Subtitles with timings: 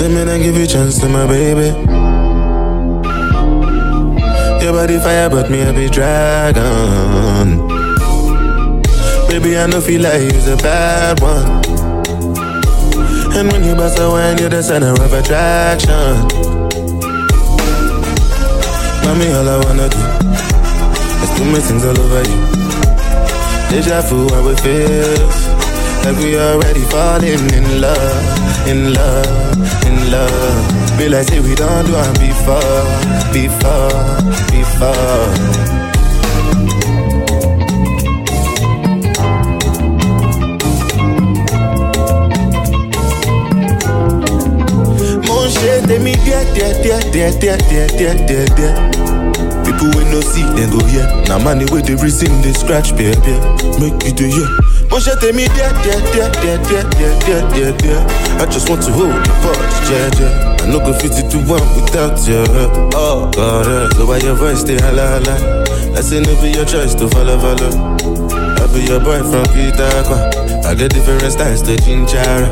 [0.00, 1.76] Say me then give you chance to my baby.
[4.64, 7.68] Your body fire, but me a be dragon.
[9.28, 11.44] Baby, I know feel like you're a bad one.
[13.36, 16.16] And when you bust a wine, you're the center of attraction.
[19.04, 20.00] Mommy, all I wanna do
[21.24, 22.40] is do my things all over you.
[23.68, 25.60] Deja vu, how it feels.
[26.06, 30.98] Like we already falling in love, in love, in love.
[30.98, 32.84] Be like say we don't do it before,
[33.32, 35.60] before, before.
[45.50, 48.74] Shit, me dear, dear, dear, dear, dear, dear, dear, dear, dear.
[49.64, 51.04] People we no see, then go here.
[51.28, 53.36] Now money with the reason they scratch, baby.
[53.76, 54.79] Make you do yeah.
[54.90, 58.00] Mon chat me dear, dear, dear, dear, dear, dear, dear, dear, dear.
[58.42, 60.56] I just want to hold your body, yeah, yeah.
[60.58, 62.42] I no go fit to one without you.
[62.98, 65.64] Oh God, uh, so why your voice stay holla holla?
[65.96, 67.70] I say no be your choice to follow follow.
[68.58, 69.86] I be your boy from Peter
[70.66, 72.50] I get different styles to Chinchara.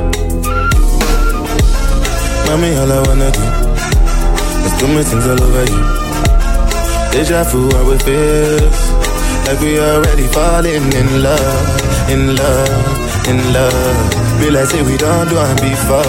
[2.46, 3.42] Mommy, all I wanna do
[4.62, 5.82] is do my things all over you.
[7.10, 8.97] Deja vu, how it feels
[9.48, 14.28] like we already falling in love in love, in love.
[14.52, 16.04] Like say we don't do it before,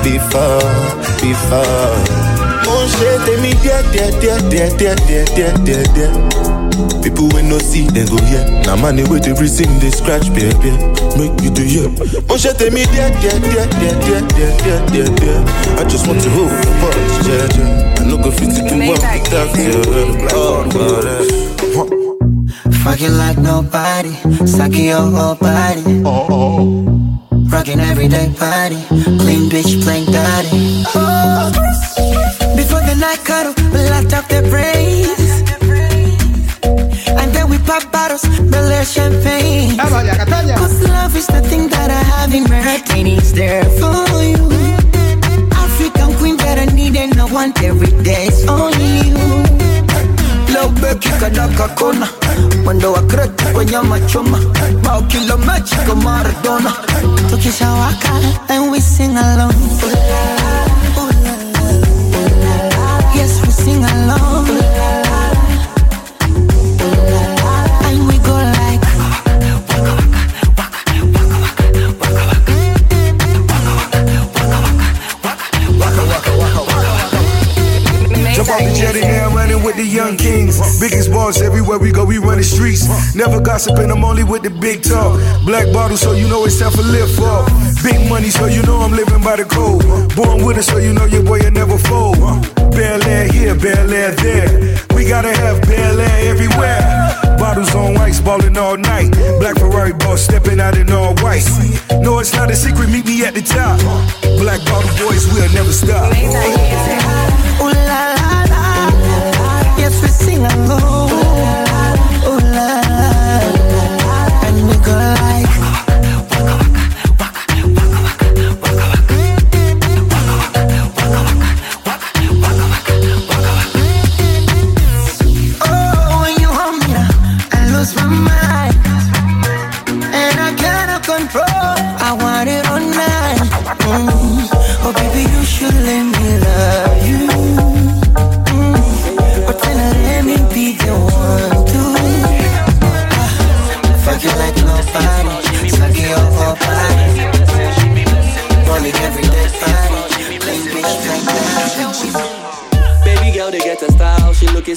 [0.00, 0.64] before,
[1.20, 1.96] before.
[2.64, 6.12] Mon shit, take me dear, dear, dear, dear, dear, dear, dear, dear, dear.
[7.02, 8.44] People when no see, they go here.
[8.44, 8.62] Yeah.
[8.62, 10.72] Now money with everything they scratch, baby.
[11.20, 11.88] Make you do yeah.
[12.28, 15.40] Mon shit, take me dear, dear, dear, dear, dear, dear, dear, dear, dear.
[15.76, 16.96] I just want to hold the box,
[17.28, 18.00] yeah, yeah.
[18.00, 20.28] I no go fit to do one without you.
[20.32, 21.45] Oh, God,
[22.86, 24.12] Fucking like nobody,
[24.46, 25.82] sucking your whole body.
[26.06, 27.18] Oh, oh.
[27.50, 28.80] Rocking everyday party,
[29.18, 30.84] clean bitch playing daddy.
[30.94, 31.50] Oh.
[32.54, 35.18] Before the night cuddle, we locked up their brains.
[37.20, 39.76] And then we pop bottles, Bel champagne.
[39.78, 44.22] Cause love is the thing that I have in my heart, and it's there for
[44.22, 44.46] you.
[45.50, 49.18] African queen that I need, and no one every day, it's only you.
[50.54, 52.08] Leo beki kadaka kona
[52.66, 54.38] mwendo wa kreti kwenye machoma
[54.82, 56.72] bao kila mechi kama Maradona.
[57.30, 58.08] Tukishawaka
[58.48, 59.54] then we sing along.
[63.14, 64.48] Yes, we sing along.
[67.86, 68.86] And we go like
[78.36, 80.16] Jump off the jetty now, running with the young
[80.80, 82.88] Biggest boss everywhere we go, we run the streets.
[83.14, 85.20] Never gossiping, I'm only with the big talk.
[85.44, 87.46] Black bottle, so you know it's time for lift up.
[87.82, 89.82] Big money, so you know I'm living by the code.
[90.16, 92.16] Born with it, so you know your boy will never fold.
[92.76, 94.76] Air here, Air there.
[94.94, 96.80] We gotta have Air everywhere.
[97.38, 99.12] Bottles on ice, ballin' all night.
[99.38, 101.44] Black Ferrari boss stepping out in all white.
[102.00, 103.78] No, it's not a secret, meet me at the top.
[104.38, 106.12] Black bottle boys, we'll never stop.
[107.60, 108.35] Ooh la la
[109.96, 111.05] sweet sing along.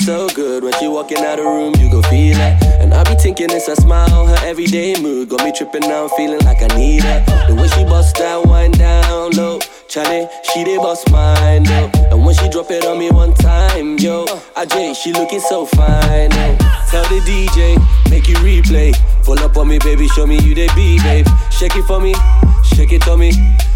[0.10, 2.64] So good when she walking out the room, you gon' feel it.
[2.82, 6.10] And I be thinking it's a smile, her everyday mood got me tripping now, I'm
[6.18, 7.20] feeling like I need her.
[7.48, 9.60] The way she bust that wine down low.
[9.88, 11.92] Charlie, she dey bust mine though.
[12.10, 14.26] And when she drop it on me one time, yo,
[14.58, 16.32] AJ, she looking so fine.
[16.34, 16.86] Oh.
[16.90, 17.78] Tell the DJ,
[18.10, 18.98] make you replay.
[19.26, 21.28] Pull up on me, baby, show me you they be, babe.
[21.52, 22.16] Shake it for me,
[22.64, 23.32] shake it on me.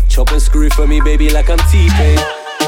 [0.10, 2.18] Chop and screw it for me, baby, like I'm T-Pain.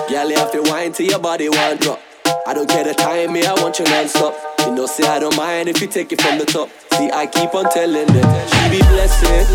[0.07, 1.99] You have to wine till your body one drop.
[2.47, 4.33] I don't care the time, me, I want you non-stop.
[4.61, 6.69] You know, say I don't mind if you take it from the top.
[6.93, 9.45] See, I keep on telling them, she be blessing.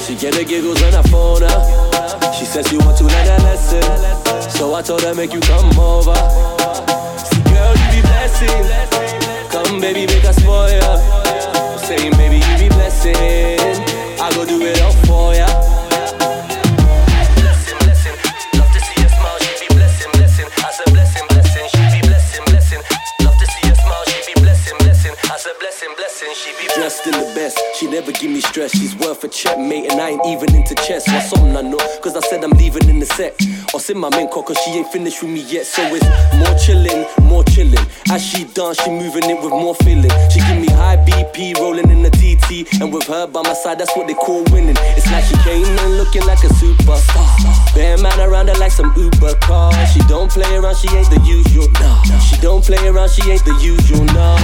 [0.00, 2.32] She get the giggles when I phone her.
[2.32, 4.50] She says she want to learn a lesson.
[4.50, 6.55] So I told her, make you come over.
[33.86, 35.64] Sit my main cause she ain't finished with me yet.
[35.64, 36.04] So it's
[36.34, 37.86] more chillin', more chillin'.
[38.10, 40.10] As she dance, she moving it with more feeling.
[40.28, 42.82] She give me high BP, rolling in the TT.
[42.82, 44.74] And with her by my side, that's what they call winning.
[44.98, 47.74] It's like she came in looking like a superstar.
[47.76, 49.70] Bear man around her like some Uber car.
[49.86, 51.70] She don't play around, she ain't the usual.
[51.78, 54.04] No, she don't play around, she ain't the usual.
[54.06, 54.34] No.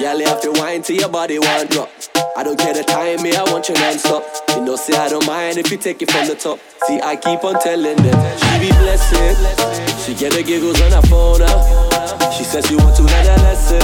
[0.00, 1.88] Girl, you have to wine till your body won't drop.
[2.38, 4.22] I don't care the time, me, I want you non-stop.
[4.54, 6.60] You know, say I don't mind if you take it from the top.
[6.86, 10.06] See, I keep on telling them, she be blessed.
[10.06, 12.30] She get the giggles when I phone her.
[12.30, 13.82] She says she want to learn a lesson.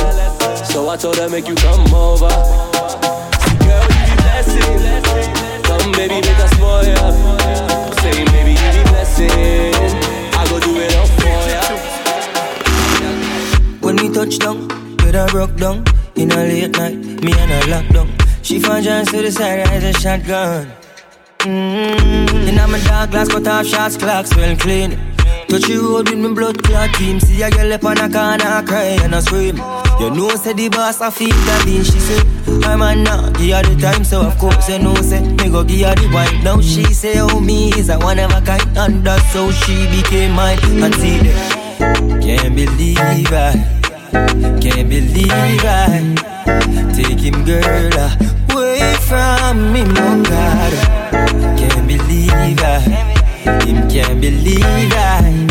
[0.71, 2.31] So I told her, make you come over.
[3.43, 4.63] See, girl, you be blessed.
[5.67, 7.11] Come, baby, make us spoil.
[8.07, 9.35] Say, baby, you be blessed.
[10.31, 11.75] I go do it all for ya.
[13.83, 15.83] When we touch down, get her broke down.
[16.15, 18.24] In a late night, me and her locked down.
[18.45, 20.71] She found John to the side as a shotgun.
[21.39, 22.49] Mm-hmm.
[22.49, 24.99] In my dark glass, cut off shots, clocks well clean.
[25.49, 27.21] Touch you road with me blood clot team.
[27.21, 29.57] See a girl up on a corner, cry and I scream.
[29.99, 31.85] You know, say the boss, I feel that being.
[31.85, 32.21] She say,
[32.69, 35.65] I'm a nah, give her the time, so of course you know, say, me go
[35.65, 36.45] give her the wine.
[36.45, 39.89] Now she say, oh, me is a one of a kind, and that's how she
[39.89, 40.59] became mine.
[40.85, 43.81] And see that, can't believe I.
[44.61, 46.34] Can't believe I
[46.95, 47.93] take him, girl,
[48.53, 50.73] away from me, my God.
[51.59, 52.81] Can't believe I,
[53.65, 55.47] him can't believe I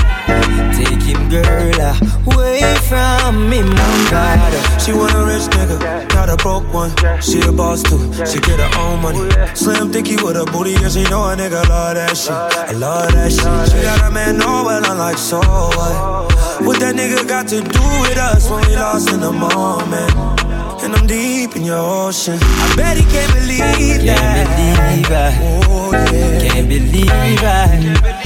[0.76, 1.96] take him, girl,
[2.34, 4.82] away from me, my God.
[4.82, 6.92] She want a rich nigga, not a broke one.
[7.22, 9.32] She a boss too, she get her own money.
[9.56, 12.32] Slim thicky with a booty, and she know a nigga love that shit.
[12.32, 13.72] I love that shit.
[13.72, 16.34] She got a man, know well, I'm like, so what?
[16.66, 20.43] What that nigga got to do with us when we lost in the moment?
[20.84, 22.38] And I'm deep in your ocean.
[22.42, 24.48] I bet he can't believe that.
[24.58, 25.32] Can't believe I.
[25.70, 26.40] Oh, yeah.
[26.44, 28.24] Can't believe I.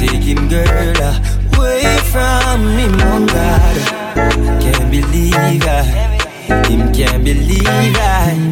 [0.00, 1.00] Take him, girl,
[1.58, 3.76] away from me, my God.
[4.62, 6.18] Can't believe I.
[6.68, 8.48] Him can't believe I.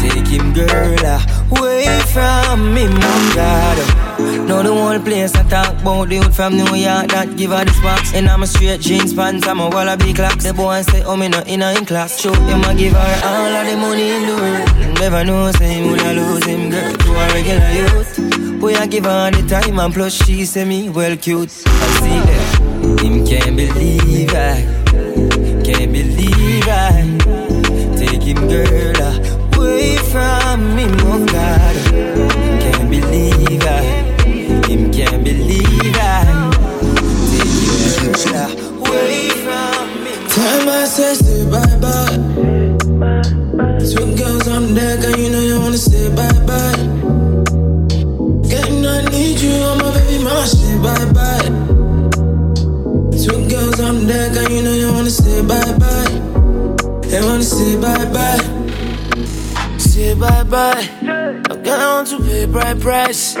[0.00, 1.20] Take him, girl,
[1.58, 4.07] away from me, my God.
[4.18, 7.64] Now the whole place I talk about the youth from New York that give her
[7.64, 8.12] the sparks.
[8.14, 10.44] And I'm a straight jeans pants, I'm a wallaby clocks.
[10.44, 12.20] The boy say, oh me no in a in class.
[12.20, 14.98] Show him I give her all of the money in the world.
[15.00, 18.60] Never know say him would I lose him girl to a regular youth.
[18.60, 21.52] Boy I give her the time and plus she say me well cute.
[21.66, 24.62] I see that him can't believe I,
[25.62, 27.18] can't believe I.
[27.96, 28.98] Take him girl
[29.54, 31.76] away from me, my God.
[32.62, 34.07] Can't believe I
[35.32, 36.24] believe I
[37.30, 37.52] take
[38.00, 38.42] you
[38.80, 40.12] away from me.
[40.34, 42.16] Tell my sister bye bye.
[43.90, 46.76] Two girls on deck, and you know you wanna say bye bye.
[48.48, 51.50] Getting I need you, on my baby mama, say bye bye.
[53.22, 56.12] Two girls on deck, and you know you wanna say bye bye.
[57.08, 58.44] They wanna say bye bye.
[59.78, 60.88] Say bye bye.
[61.50, 63.36] I'm going to pay bright price.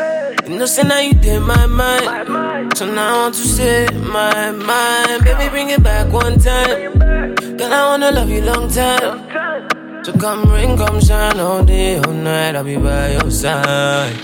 [0.48, 2.74] You know, say now you did my mind.
[2.76, 5.24] So now I want to say my mind.
[5.24, 6.98] Baby, bring it back one time.
[7.58, 10.04] Girl, I wanna love you long time.
[10.04, 12.56] So come rain, come shine all day, all night.
[12.56, 14.16] I'll be by your side.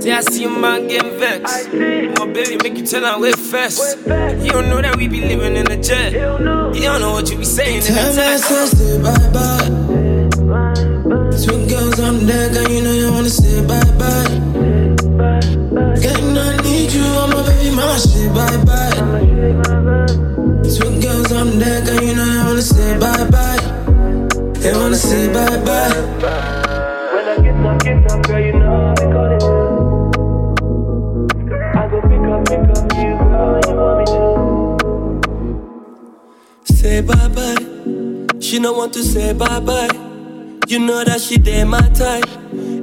[0.00, 1.72] See, I see a man getting vexed.
[1.72, 3.98] My baby make you turn out way fast.
[4.06, 6.12] You don't know that we be living in a jet.
[6.12, 8.78] You don't know what you be saying in the text.
[8.78, 9.68] Say bye bye.
[11.42, 14.27] Two girls on deck, and you know you wanna say bye bye.
[16.00, 18.90] Getting I need you, I'm a baby mama, say bye bye.
[20.62, 23.58] Two girls on deck, and you know they wanna say bye bye.
[24.60, 25.94] They wanna say bye bye.
[27.12, 29.42] When I get up, get up, girl, you know I call it.
[31.74, 34.18] I go pick up, pick up you, girl, you want me to.
[36.74, 37.62] Say bye bye.
[38.40, 39.88] She don't want to say bye bye.
[40.68, 42.28] You know that she did my type.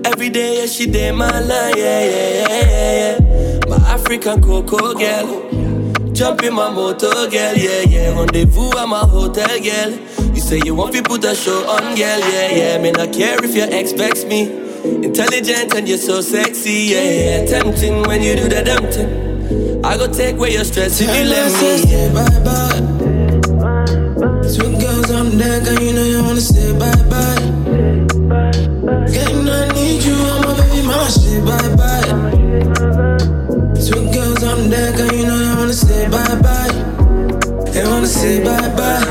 [0.05, 3.59] Every day, yeah, she did my line, yeah, yeah, yeah, yeah.
[3.69, 6.11] My African cocoa girl.
[6.11, 8.17] Jump in my motor, girl, yeah, yeah.
[8.17, 9.91] Rendezvous at my hotel, girl.
[10.33, 12.81] You say you want to put a show on, girl, yeah, yeah.
[12.81, 14.49] Me not care if your ex vex me.
[15.05, 17.45] Intelligent and you're so sexy, yeah, yeah.
[17.45, 19.85] Tempting when you do the damn thing.
[19.85, 21.77] I go take away your stress if you let me.
[21.85, 22.81] Say bye bye.
[24.49, 27.54] Two girls on deck, and you know you wanna say bye bye.
[28.87, 32.05] I need you, I'ma baby my shit, bye bye.
[33.81, 37.71] Two girls on deck, and you know I wanna say bye bye.
[37.71, 39.05] They wanna say bye bye.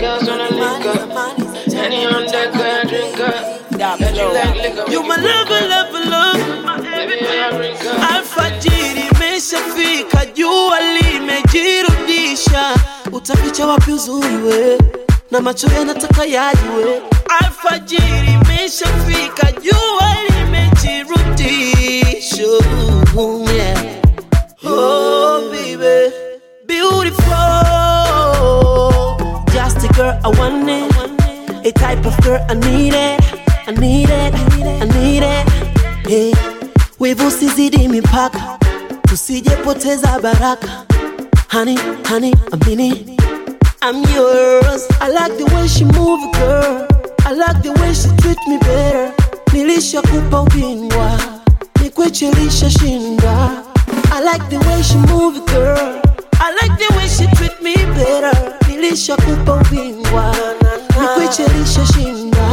[0.00, 1.10] Girls wanna link up,
[1.72, 3.34] any on deck, I drink up.
[4.16, 8.00] You like you my lover, level lover, my everything.
[13.12, 14.78] Utaficha wapi uzuri wewe?
[15.30, 17.02] Na macho yanataka yajue.
[17.40, 22.42] Alfajiri imeshafika, jua limejirudisha.
[23.54, 23.82] Yeah.
[24.64, 26.12] Oh, baby,
[26.66, 27.34] beautiful.
[29.52, 30.92] Just a girl I want it.
[31.66, 33.20] A type of girl I need it.
[33.66, 34.34] I need it.
[34.82, 35.48] I need it.
[36.08, 36.32] Hey.
[37.00, 38.58] Wivu sizidi mipaka,
[39.08, 40.68] tusijepoteza baraka.
[41.48, 43.19] Honey, honey, amini.
[43.82, 44.86] I'm yours.
[45.00, 46.86] I like the way she move, girl.
[47.24, 49.12] I like the way she treat me better.
[49.52, 51.18] Nilishakupa ubingwa,
[51.82, 53.64] nikwechelisha shinda.
[54.12, 56.00] I like the way she move, girl.
[56.34, 58.58] I like the way she treat me better.
[58.68, 60.34] Nilishakupa ubingwa,
[61.00, 62.46] nikwechelisha shinda.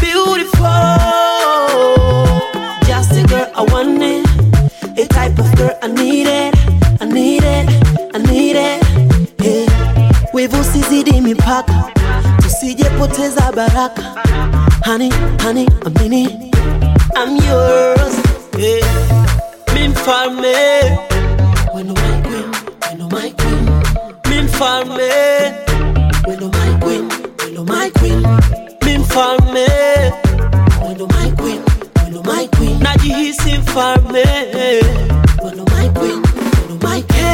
[0.00, 0.68] Beautiful,
[2.86, 4.26] just a girl I want it.
[4.98, 6.54] A type of girl I need it.
[7.00, 7.68] I need it.
[8.14, 8.87] I need it.
[10.38, 11.84] Wivu usizidi mipaka,
[12.42, 14.02] tusijepoteza baraka.
[14.84, 15.10] Honey,
[15.42, 16.50] honey, amini.
[17.16, 18.14] I'm yours.
[18.56, 18.82] Hey.
[19.74, 20.54] Mi mfalme,
[21.74, 22.50] weno my queen,
[22.90, 23.68] weno my queen.
[24.28, 25.08] Mi mfalme,
[26.28, 27.08] weno my queen,
[27.44, 28.22] weno my queen.
[28.84, 29.66] Mi mfalme,
[30.86, 31.60] weno my queen,
[32.04, 32.78] weno my queen.
[32.82, 34.24] Najihisi mfalme,
[35.44, 36.17] weno my queen.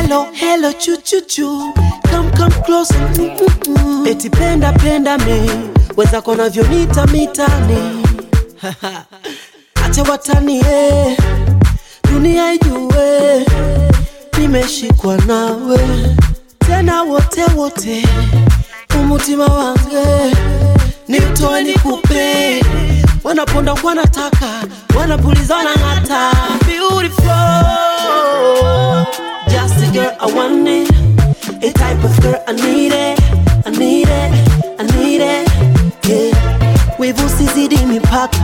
[0.07, 1.73] Hello, hello, chu chu chu.
[2.11, 2.91] Come come close.
[2.93, 3.39] Mm,
[3.75, 4.07] mm.
[4.07, 5.49] Eti penda penda me,
[5.97, 8.03] weza kona navyonita mitani.
[9.85, 11.17] Acha watani eh
[12.11, 13.47] dunia ijue
[14.39, 15.79] nimeshikwa nawe
[16.67, 18.07] tena wote wote
[19.01, 20.37] umutima wange
[21.09, 22.65] ni utoe nikupe
[23.25, 24.63] wanaponda wanataka
[24.99, 26.31] wanapuliza wanang'ata
[30.25, 30.89] I want it
[31.63, 33.21] a type of girl I need it
[33.67, 34.33] I need it
[34.81, 35.47] I need it
[36.09, 38.39] yeah wivu sizidi mipaka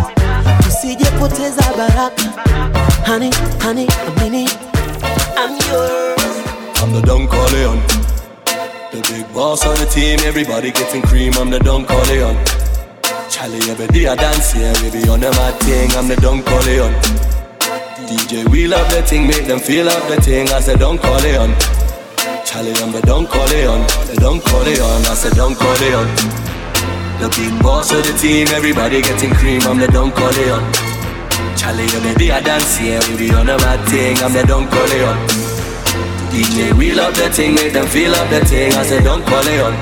[0.62, 2.22] tusijepoteza baraka
[3.06, 3.30] honey
[3.64, 4.49] honey amini
[5.38, 6.20] I'm yours
[6.82, 7.80] I'm the Don Corleone.
[8.92, 11.32] The big boss of the team, everybody getting cream.
[11.38, 12.37] I'm the Don Corleone.
[13.30, 15.90] Charlie, every day I dance here, baby, on the mad thing.
[15.92, 17.39] I'm the Don Corleone.
[18.11, 20.49] DJ, we love the thing, make them feel up the thing.
[20.50, 21.55] I said don't call it on.
[22.45, 23.87] Charlie, I'm the Don Corleone.
[24.11, 25.07] The Don Corleone.
[25.07, 26.11] I said Don Corleone.
[27.23, 29.62] The big boss of the team, everybody getting cream.
[29.62, 30.67] I'm the Don Corleone.
[31.55, 34.19] Charlie, every day I dance here, we be on a mad thing.
[34.26, 35.23] I'm the Don Corleone.
[36.35, 38.73] DJ, we love the thing, make them feel up the thing.
[38.75, 39.79] I said, don't call it on.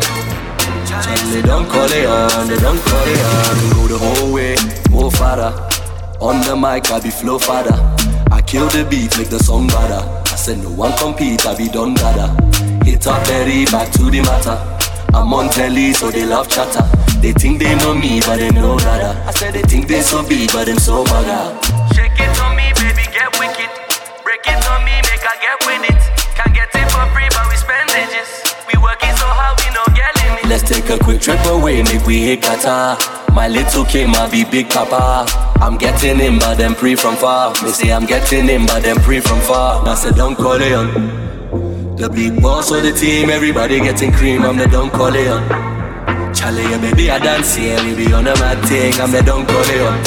[0.84, 3.56] Charlie, don't call it on, they don't call it on.
[3.72, 4.52] Go the whole way,
[4.90, 5.56] more farther.
[6.20, 7.72] On the mic, I be flow father.
[8.30, 10.02] I kill the beat, make the song better.
[10.26, 12.28] I said, no one compete, I be done dada.
[12.84, 14.56] Hit up Berry, back to the matter.
[15.14, 16.84] I'm on telly, so they love chatter.
[17.20, 19.24] They think they know me, but they know nada.
[19.26, 21.58] I said they think they so big, but them so maga.
[21.94, 23.70] Shake it on me, baby, get wicked.
[24.22, 26.00] Break it on me, make I get with it.
[26.36, 28.57] Can't get it for free, but we spend digits.
[28.82, 29.88] Working so hard, we no.
[30.48, 32.96] Let's take a quick trip away, make we hit Qatar.
[33.34, 35.26] My little Kim, I be big papa.
[35.60, 37.52] I'm getting in, but them pre from far.
[37.62, 39.86] They say I'm getting in, but them pre from far.
[39.86, 41.96] I said, don't call it on.
[41.96, 44.42] The big boss of the team, everybody getting cream.
[44.42, 46.34] I'm the don't call it on.
[46.34, 47.76] Charlie, yeah, baby, I dance here.
[47.84, 48.94] We be on a mad thing.
[49.00, 50.02] I'm the don't call it on.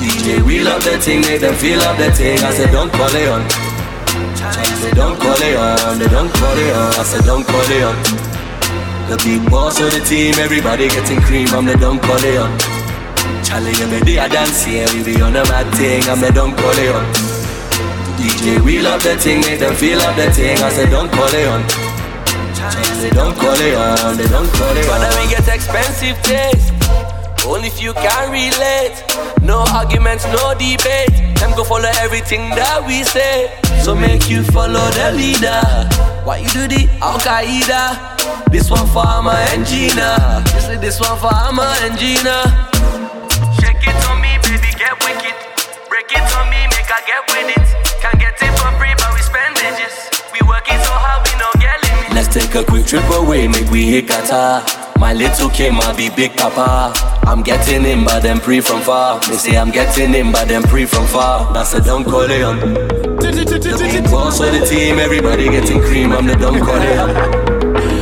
[0.00, 2.38] DJ, we love the thing, make them feel up the thing.
[2.40, 3.67] I said, don't call it on.
[4.38, 5.98] Charlie, don't call it on.
[5.98, 6.92] They don't call it on.
[6.98, 7.96] I said, don't call it on.
[9.08, 11.48] The big boss of the team, everybody getting cream.
[11.56, 12.52] I'm the don't call it on.
[13.44, 14.86] Charlie, yeah, baby, I dance here.
[14.92, 16.04] We be on a mad thing.
[16.08, 17.04] I'm the don't call it on.
[18.20, 20.58] DJ, we love the thing, make them feel up the thing.
[20.58, 21.62] I said, don't call it on.
[22.58, 24.16] Charlie, don't call it on.
[24.16, 25.00] They don't call it on.
[25.00, 26.87] But we get expensive taste.
[27.48, 29.00] Only if you can relate.
[29.40, 31.08] No arguments, no debate.
[31.40, 33.48] Them go follow everything that we say.
[33.82, 35.64] So make you follow the leader.
[36.28, 38.52] Why you do the Al Qaeda?
[38.52, 40.44] This one for my Engina.
[40.52, 42.44] This is this one for my Engina.
[43.56, 45.36] Shake it on me, baby, get wicked.
[45.88, 47.64] Break it on me, make I get with it.
[48.04, 50.12] Can't get it for free, but we spend digits.
[50.36, 52.12] We working so hard, we no get limit.
[52.12, 54.87] Let's take a quick trip away, make we hit Qatar.
[54.98, 56.92] My little kid might be big papa.
[57.24, 59.20] I'm getting in, but them pray from far.
[59.20, 61.52] They say I'm getting in, but them pray from far.
[61.54, 62.58] That's a Don Corleone.
[64.10, 66.12] Boss for the team, everybody getting cream.
[66.12, 67.14] I'm the Don Corleone.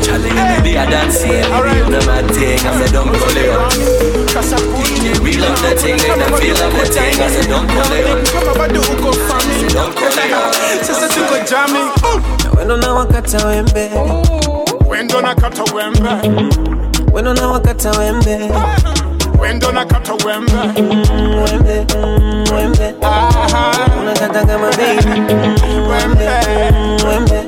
[0.03, 1.45] Charlie, maybe I dance here.
[1.45, 2.61] I'm the mad thing.
[2.65, 3.69] I'm the Don Corleone.
[4.81, 7.21] DJ, we love the thing, make them feel like the thing.
[7.21, 8.25] I said, don't call it up.
[8.33, 9.69] Come over, do go farming.
[9.69, 10.55] Don't call it up.
[10.83, 11.93] Sister, to go jamming.
[12.67, 12.97] Now,
[14.89, 16.76] when I
[17.17, 18.39] wendo na wakata wembe.
[19.41, 20.53] Wendo nakata wembe.
[20.81, 22.95] Mm, wembe mm, wembe.
[24.01, 25.21] Unakata kama baby.
[25.21, 26.29] Mm, wembe.
[26.71, 27.43] Mm, wembe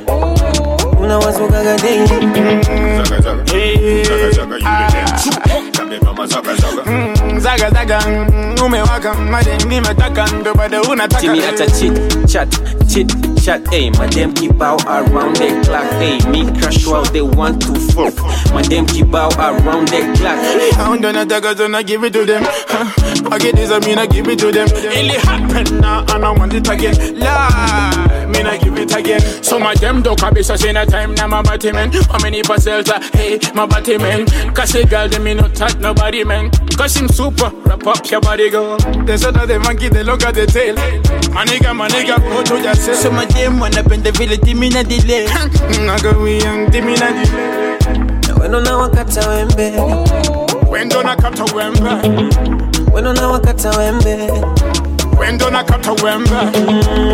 [0.99, 2.09] unawazukaga daily
[6.85, 7.99] Mm, zaga zaga.
[8.07, 12.49] Mm, umewaka madem nimetaka ndo bado unataka Timmy at a chit chat,
[12.87, 13.95] chit chat, ayy.
[13.97, 16.19] My them keep out around the clock, ayy.
[16.31, 18.15] Me crash while they want to fuck.
[18.53, 20.39] My them keep out around the clock.
[20.79, 22.43] I'm gonna take it and I give it to them.
[22.45, 23.29] Huh.
[23.31, 24.67] I get this, I mean I give it to them.
[24.71, 27.19] It happen now and I want it again.
[27.19, 29.19] Lie, mean I give it again.
[29.43, 31.91] So my them don't come so in a time now my body man.
[31.91, 34.25] How many parcels are hey my body man?
[34.53, 36.51] Cause a girl they me not touch nobody man.
[36.77, 38.77] Cause him super, wrap up your body go.
[39.05, 40.75] They said that the monkey they look at the tail.
[41.33, 42.97] My nigga, my nigga, go to yourself.
[42.97, 45.27] So my them wanna bend the village, me na delay.
[45.69, 47.77] Mm, I go we young, dimmy na delay.
[48.39, 49.71] Wendo na wakata wembe,
[50.69, 52.89] Wendo na kata wembe.
[52.91, 54.31] wendo na wakata wembe,
[55.19, 56.35] Wendo na kata wembe.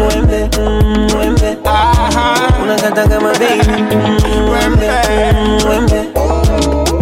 [0.07, 0.49] wembe
[1.19, 2.35] wembe aha.
[2.63, 3.83] una unakata kama baby
[4.51, 4.89] wembe
[5.69, 6.09] wembe una wembe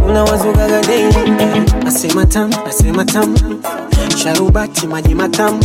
[0.07, 1.63] unawazukaga daily.
[1.83, 3.37] Nasema tamu, nasema tamu,
[4.23, 5.59] sharubati maji matamu,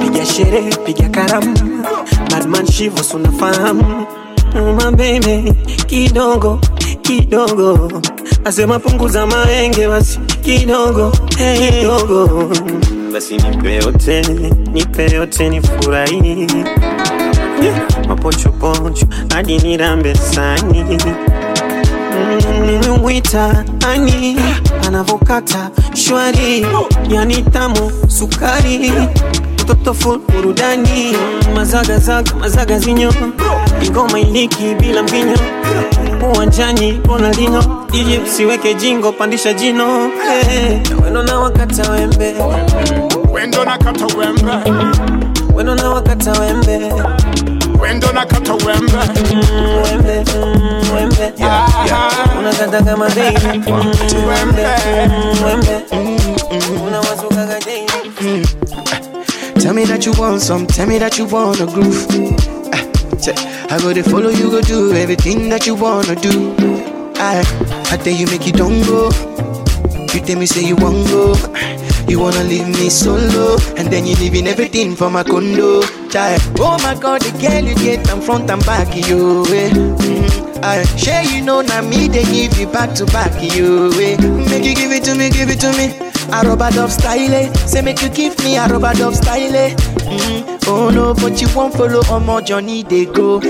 [0.00, 1.84] piga sherehe, piga karamu,
[2.30, 4.06] madman shivo sunafahamu
[4.82, 5.54] mabebe
[5.86, 6.60] kidogo
[7.02, 7.92] kidogo,
[8.44, 11.12] asema punguza maenge basi kidogo.
[11.28, 12.50] Kidogo,
[13.12, 14.22] basi nipe yote,
[14.72, 16.46] nipe yote nifurahi.
[18.08, 20.98] Mapochopocho hadi nirambe sani
[22.66, 24.36] nimemwita ani
[24.86, 26.66] anavokata shwari.
[27.08, 28.92] Yani tamu sukari
[29.72, 31.16] mtoto full burudani
[31.54, 33.12] mazagazaga mazaga zinyo.
[33.82, 35.36] Ingoma iliki bila mbinyo
[36.34, 40.10] uwanjani Ronaldinho DJ usiweke jingo pandisha jino.
[40.50, 42.34] Hey, weno na wakata wembe.
[43.32, 44.52] Wendo na kata wembe.
[45.54, 46.80] weno na wakata wembe.
[47.80, 48.98] Wendo na kata wembe.
[49.84, 50.24] Wembe
[50.94, 51.32] wembe.
[52.38, 53.70] Unakata kama baby.
[53.70, 53.92] Mm,
[54.28, 54.66] wembe
[55.44, 55.82] wembe
[59.62, 62.04] Tell me that you want some, tell me that you wanna groove.
[62.74, 62.82] Ah,
[63.70, 66.52] I go to follow you, go do everything that you wanna do.
[67.14, 67.38] I,
[67.92, 69.06] I tell you, make you don't go.
[70.12, 71.36] You tell me, say you won't go.
[72.08, 75.82] You wanna leave me solo, and then you leaving everything for my condo.
[76.10, 76.42] Child.
[76.58, 79.46] Oh my god, the girl you get them front and back, you.
[79.46, 79.70] Eh.
[79.70, 83.92] Mm, I share you know, now me, they give you back to back, you.
[83.94, 84.16] Eh.
[84.50, 86.11] Make you give it to me, give it to me.
[86.30, 87.52] A dub style, eh.
[87.66, 89.54] say make you give me a rub a dub style.
[89.54, 89.74] eh.
[89.74, 93.40] Mm, oh no, but you won't follow on my journey, they go.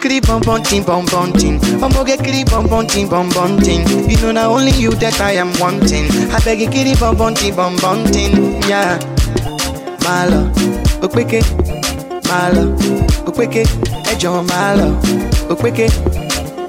[0.00, 1.60] Creep on bunting, bum bunting.
[1.82, 3.86] I'm gonna get creep on bunting, bum bunting.
[4.08, 6.06] You know, not only you that I am wanting.
[6.32, 8.62] I beg you, creep on bunting, bum bunting.
[8.68, 8.98] Yeah.
[10.04, 10.50] Malo,
[11.02, 11.42] okweke,
[12.28, 12.74] malo,
[13.26, 13.64] okweke,
[14.10, 14.96] ejo malo,
[15.50, 15.88] okweke,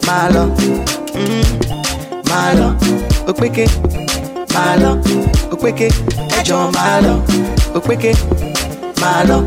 [0.05, 0.47] malo,
[1.15, 2.75] mm, malo,
[3.27, 3.65] okweke,
[4.53, 5.01] malo,
[5.51, 5.87] okweke,
[6.39, 7.21] ejo malo,
[7.75, 8.11] okweke,
[9.01, 9.37] malo.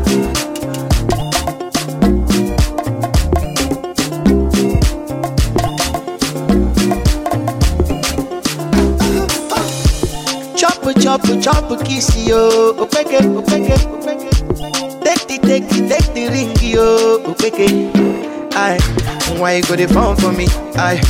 [10.55, 14.29] Chop chop chop kiss yo, opeke opeke opeke.
[15.03, 17.67] Take the take the take the ring yo, opeke.
[18.55, 18.79] Aye,
[19.39, 20.47] why you go the phone for me?
[20.75, 21.01] Aye,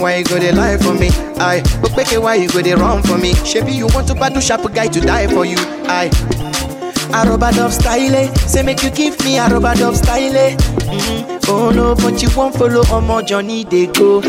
[0.00, 1.08] why you go the lie for me?
[1.38, 3.32] Aye, opeke why you go the run for me?
[3.44, 5.56] Shebi you want to battle sharp guy to die for you?
[5.88, 6.10] Aye.
[7.14, 8.32] Aroba dub style, eh.
[8.46, 10.34] say make you give me aroba dub style.
[10.36, 10.56] eh.
[10.56, 14.20] Mm, oh no, but you won't follow on my journey they go.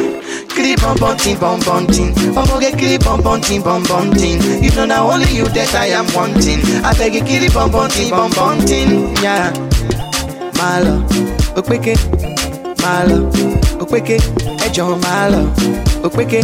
[0.49, 2.13] Creep on bunting, bum bunting.
[2.35, 4.41] Omo get creep on bunting, bum bunting.
[4.63, 6.61] You know now only you that I am wanting.
[6.85, 9.15] I beg you creep on bunting, bum bunting.
[9.23, 9.51] Yeah,
[10.57, 11.09] My love,
[11.57, 11.95] Okeke,
[12.81, 13.29] my malo,
[13.81, 14.19] okweke,
[14.83, 15.49] malo,
[16.03, 16.43] okweke, ejo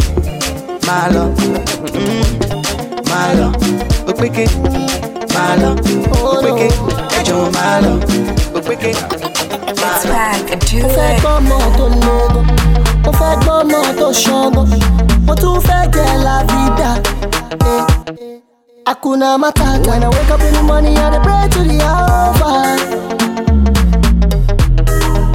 [0.86, 1.24] malo,
[1.94, 2.24] mm,
[3.10, 3.52] malo,
[4.08, 4.48] okweke,
[5.34, 5.70] malo,
[6.22, 6.68] okweke,
[7.20, 8.00] ejo malo,
[8.54, 8.94] okweke,
[9.84, 12.40] It's back and do mo fẹ́ gbọ́ ọmọ tó lógo
[13.04, 14.68] mo fẹ́ gbọ́ ọmọ tó ṣọgbọ́n
[15.26, 16.90] mo tún fẹ́ jẹ́ la vida.
[17.66, 17.84] Eh.
[18.86, 19.90] Hakuna matata.
[19.90, 22.52] When I wake up in the morning I pray to the Alpha.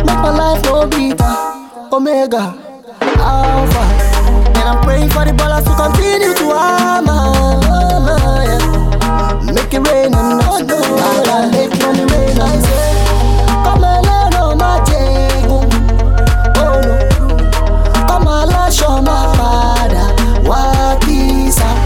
[0.06, 1.36] Make my life no bitter,
[1.96, 2.44] Omega,
[3.20, 3.70] of.
[4.58, 7.24] And I'm praying for the ballers to continue to armor.
[9.54, 12.94] Make it rain and not no I make money rain, I say.
[13.64, 15.64] Come and learn on my table.
[16.64, 16.98] Oh no.
[18.08, 20.06] Come and lash on my father.
[20.48, 21.78] What is up?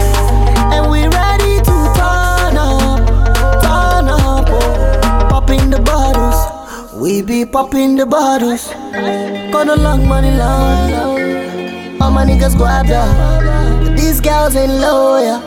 [0.74, 3.00] And we ready to turn up,
[3.62, 4.46] turn up.
[4.50, 5.28] Oh.
[5.30, 6.38] Popping the bottles.
[6.94, 8.68] We be popping the bottles.
[9.52, 10.90] Got a long money long.
[10.90, 11.21] long.
[12.02, 13.96] All my niggas out there.
[13.96, 15.38] These girls ain't loyal.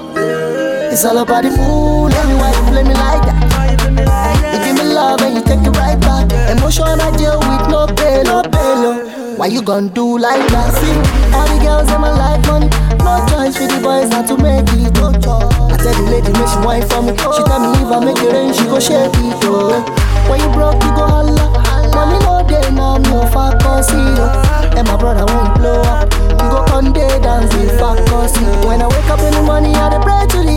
[0.89, 2.13] It's all about the moon.
[2.13, 4.55] Every why you play me like that?
[4.55, 6.31] You give me love and you take it right back.
[6.47, 9.35] Emotion I deal with no pain, no pay, no.
[9.35, 10.71] Why you gon' do like that?
[10.79, 10.95] See,
[11.35, 12.71] all the girls in my life, money.
[13.03, 14.95] No choice for the boys not to make it.
[14.95, 17.11] I tell the lady, make she wine for me.
[17.19, 19.43] She tell me if I make it rain, she go shake it.
[19.43, 19.83] Oh.
[20.31, 21.51] When you broke, you go holla.
[21.91, 24.64] Mommy no day no fuck conceal.
[24.77, 28.67] And my brother won't blow up, We go on day dance with fuck conceal.
[28.67, 30.54] When I wake up in the morning, I pray to the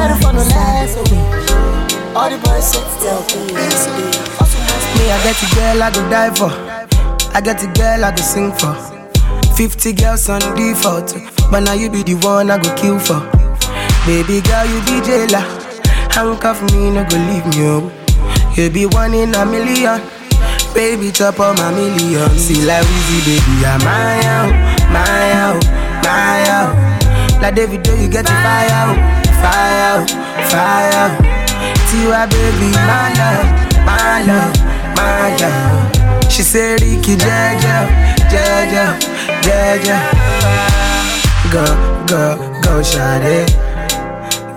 [0.00, 0.20] okay.
[0.20, 2.16] Two set up the last week.
[2.16, 3.86] All the boys sit still, please.
[4.96, 6.50] Me, I get a girl I go die for.
[7.34, 8.74] I get a girl I go sing for.
[9.54, 11.14] 50 girls on default.
[11.50, 13.20] But now you be the one I go kill for.
[14.06, 15.44] Baby girl, you be jailer.
[16.10, 17.66] Handcuff me, no go leave me.
[17.68, 17.92] Oh.
[18.56, 20.00] You be one in a million.
[20.74, 22.30] Baby, chop on my million.
[22.38, 24.52] See like Weezy, baby, I'm my out,
[24.90, 25.64] my out,
[26.04, 27.42] my out.
[27.42, 28.96] Like David, do you get the fire out,
[29.42, 30.06] fire
[30.50, 31.08] fire.
[31.90, 33.48] Tiwa, baby, my love,
[33.84, 34.54] my love,
[34.96, 36.30] my love.
[36.30, 37.88] She said, Ricky, Jaja,
[38.30, 38.86] Jaja,
[39.42, 39.98] Jaja.
[41.50, 41.64] Go,
[42.06, 43.50] go, go, shout it.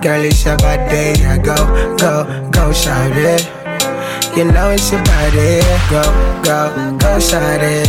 [0.00, 1.56] Girl, it's your body, yeah, go,
[1.96, 3.42] go, go, shout it.
[4.36, 6.02] You know it's your body, go,
[6.44, 7.88] go, go, shout it.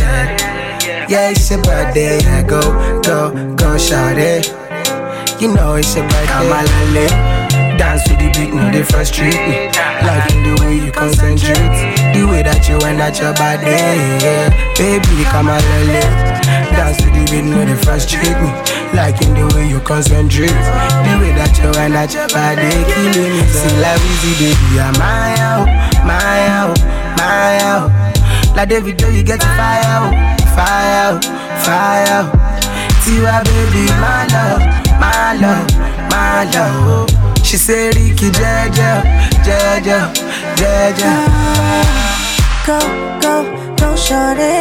[1.08, 2.60] Yeah, it's your body, yeah, go,
[3.02, 4.50] go, go, shout it.
[5.38, 6.26] You know it's a body.
[6.26, 7.12] Come on, lale.
[7.76, 9.68] Dance to the beat, no, they frustrate me.
[10.00, 11.60] Like in the way you concentrate,
[12.16, 14.48] the way that you wind at your body, yeah.
[14.80, 16.08] Baby, come on, lale.
[16.72, 18.48] Dance to the beat, no, they frustrate me.
[18.96, 23.36] Like in the way you concentrate, the way that you wind at your body, killing
[23.36, 23.44] me.
[23.52, 25.68] See, like easy, baby, I'm my out,
[26.08, 26.80] my out,
[27.20, 27.92] my out.
[28.56, 30.16] Like David, you get the fire out,
[30.56, 31.20] fire out,
[31.60, 32.32] fire out.
[33.04, 34.64] Tiwa, baby, my love,
[35.00, 35.68] my love,
[36.10, 37.10] my love.
[37.10, 37.42] Oh.
[37.42, 39.02] She said, Ricky, Jaja,
[39.46, 40.12] Jaja,
[40.56, 41.12] Jaja.
[42.66, 42.78] Go,
[43.20, 44.58] go, go, shorty.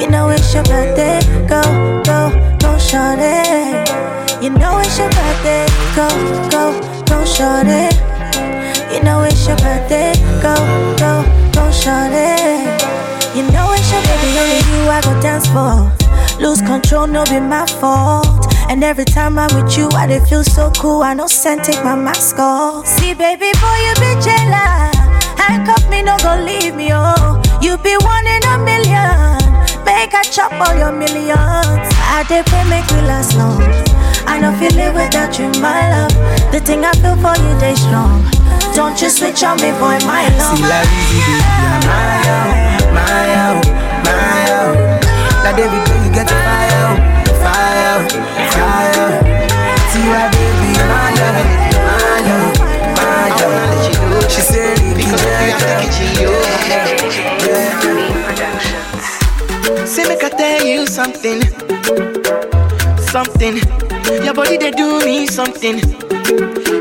[0.00, 1.20] You know it's your birthday.
[1.48, 1.60] Go,
[2.04, 3.82] go, go, shorty.
[4.44, 5.66] You know it's your birthday.
[5.96, 6.08] Go,
[6.50, 6.64] go,
[7.06, 7.90] go, shorty.
[8.94, 10.12] You know it's your birthday.
[10.42, 10.54] Go,
[10.98, 12.30] go, go, shorty.
[13.36, 15.90] You know it's your baby, only you I go dance for.
[16.40, 18.51] Lose control, no be my fault.
[18.68, 21.02] And every time I'm with you, I dey feel so cool.
[21.02, 22.86] I know send take my mask off.
[22.86, 24.96] See, baby boy, you be jealous.
[25.36, 27.40] Handcuff me, no go leave me, oh.
[27.60, 29.38] You be one in a million.
[29.84, 31.86] Make I chop all your millions.
[32.16, 33.60] I dey pray make we last long.
[34.26, 36.14] I don't feel it without you, my love.
[36.52, 38.24] The thing I feel for you, they strong.
[38.74, 40.56] Don't you switch on me, boy, my love.
[40.56, 41.36] See, like baby,
[41.84, 42.56] my out,
[42.96, 43.64] my out,
[44.06, 45.44] my out.
[45.44, 45.84] Like David,
[61.02, 61.42] something,
[62.98, 63.56] something.
[64.24, 65.78] Your body, they do me something.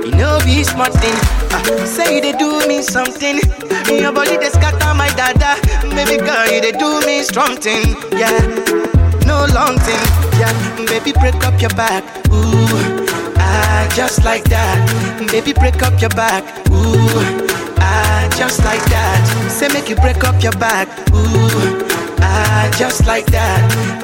[0.06, 1.18] You know, be smart thing.
[1.50, 3.38] Uh, say they do me something.
[3.90, 5.58] Your body, they scatter my dada.
[5.96, 7.96] Baby girl, you they do me strong thing.
[8.14, 8.38] Yeah,
[9.26, 10.04] no long thing.
[10.40, 10.54] Yeah,
[10.86, 12.04] baby, break up your back.
[12.30, 12.78] Ooh,
[13.38, 14.78] ah, just like that.
[15.32, 16.44] Baby, break up your back.
[16.70, 17.10] Ooh,
[17.80, 19.50] ah, just like that.
[19.50, 20.88] Say, make you break up your back.
[21.16, 22.01] Ooh.
[22.22, 23.62] Ah, just like that.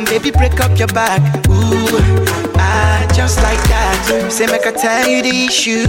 [0.10, 1.22] Baby, break up your back.
[1.50, 2.00] Ooh,
[2.58, 4.28] ah, just like that.
[4.32, 5.86] Say, make I tell you the issue,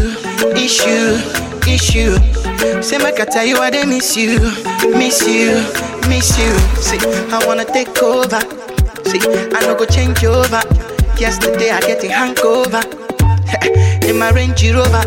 [0.57, 1.19] issue,
[1.69, 2.17] issue.
[2.83, 4.39] Say, make I tell you I they miss you,
[4.97, 5.63] miss you,
[6.09, 6.53] miss you.
[6.81, 6.99] See,
[7.33, 8.41] I wanna take over.
[9.09, 9.21] See,
[9.55, 10.61] I no go change over.
[11.19, 12.83] Yesterday I get a hangover
[14.09, 15.03] in my Range Rover.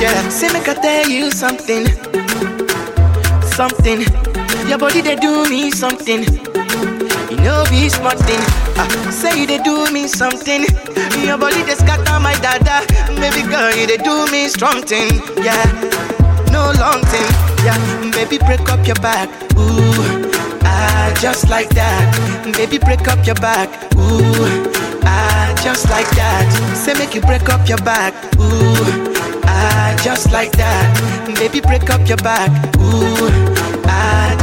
[0.00, 1.86] Yeah, say, make I tell you something,
[3.42, 4.23] something.
[4.68, 6.22] Your body they do me something.
[7.30, 8.40] You know be smart thing.
[8.76, 10.62] Uh, say they do me something.
[11.24, 12.84] Your body they scatter my dada.
[13.20, 15.10] Baby girl, you they do me strong thing.
[15.42, 15.64] Yeah,
[16.50, 17.30] no long thing.
[17.64, 17.78] Yeah,
[18.12, 19.28] baby break up your back.
[19.56, 20.28] Ooh,
[20.64, 22.54] ah, just like that.
[22.56, 23.68] Baby break up your back.
[23.96, 24.64] Ooh,
[25.04, 26.44] ah, just like that.
[26.76, 28.12] Say make you break up your back.
[28.40, 28.74] Ooh,
[29.46, 31.34] ah, just like that.
[31.38, 32.50] Baby break up your back.
[32.80, 33.53] Ooh,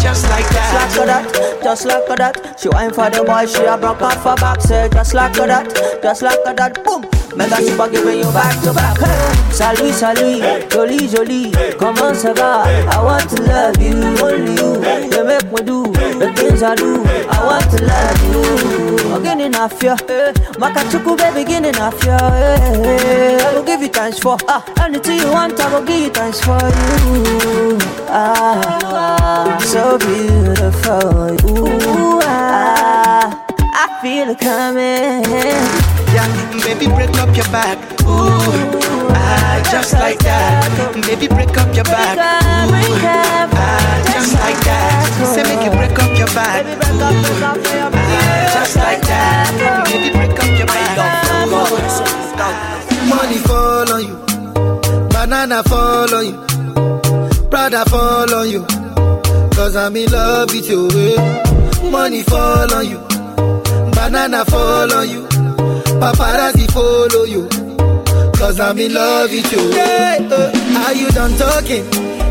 [0.02, 0.72] just like that.
[0.74, 2.60] Just like that, just like that.
[2.60, 4.62] She wine for the boy, she a broke off her back.
[4.62, 6.84] Say just like that, just like that.
[6.84, 7.06] Boom.
[7.36, 8.98] Mega super giving you back to back.
[9.00, 9.52] Hey.
[9.52, 11.52] Salut, salut, jolie, jolie.
[11.80, 12.64] Comment ça va?
[12.66, 14.82] I want to love you, only you.
[15.12, 15.84] You make me do
[16.20, 17.04] the things I do.
[17.06, 18.91] I want to love you.
[19.14, 19.90] I'm getting off you.
[19.92, 20.32] Eh.
[20.62, 22.12] Makachuku, baby, getting off you.
[22.12, 23.40] Eh.
[23.46, 25.60] I will give you thanks for ah, anything you want.
[25.60, 27.78] I will give you thanks for you.
[28.08, 31.36] Ah, so beautiful.
[31.58, 33.41] Ooh, ah,
[34.02, 35.24] feel it coming.
[36.14, 36.28] Yeah,
[36.66, 37.78] baby, break up your back.
[38.02, 40.66] Ooh, ah, just like that.
[41.08, 42.18] Baby, break up your back.
[42.18, 45.06] Ooh, ah, just like that.
[45.34, 46.66] Say make you break up your back.
[46.66, 47.02] Ooh,
[47.94, 49.86] ah, just like that.
[49.88, 50.98] Baby, break up your back.
[53.08, 54.16] Money fall on you,
[55.10, 58.66] banana fall on you, Prada fall on you.
[59.56, 60.88] Cause I'm in love with you.
[61.92, 63.00] Money fall on you,
[64.02, 65.24] banana fall on you,
[66.02, 67.48] paparazzi follow you.
[68.34, 69.64] Cause I'm in love with you.
[69.78, 71.86] Yeah, uh, are you done talking?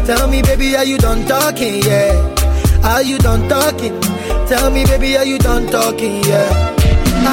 [0.05, 1.81] Tell me, baby, are you done talking?
[1.85, 2.11] Yeah.
[2.83, 3.95] Are you done talking?
[4.49, 6.25] Tell me, baby, are you done talking?
[6.25, 6.49] Yeah.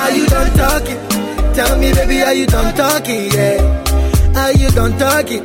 [0.01, 0.99] Are you done talking?
[1.55, 3.31] Tell me, baby, are you done talking?
[3.31, 3.57] Yeah.
[4.35, 5.43] Are you done talking?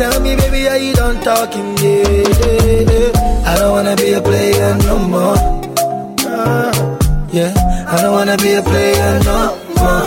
[0.00, 1.76] Tell me, baby, are you done talking?
[1.78, 2.08] Yeah.
[2.40, 3.46] yeah, yeah.
[3.46, 5.36] I don't wanna be a player no more.
[6.26, 6.91] Uh,
[7.32, 7.52] yeah.
[7.88, 10.06] I don't wanna be a player no more.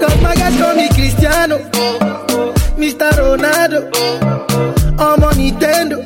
[0.00, 1.58] Cause my guys call me Cristiano,
[2.76, 3.10] Mr.
[3.18, 3.80] Ronaldo,
[4.98, 5.98] I'm on Nintendo.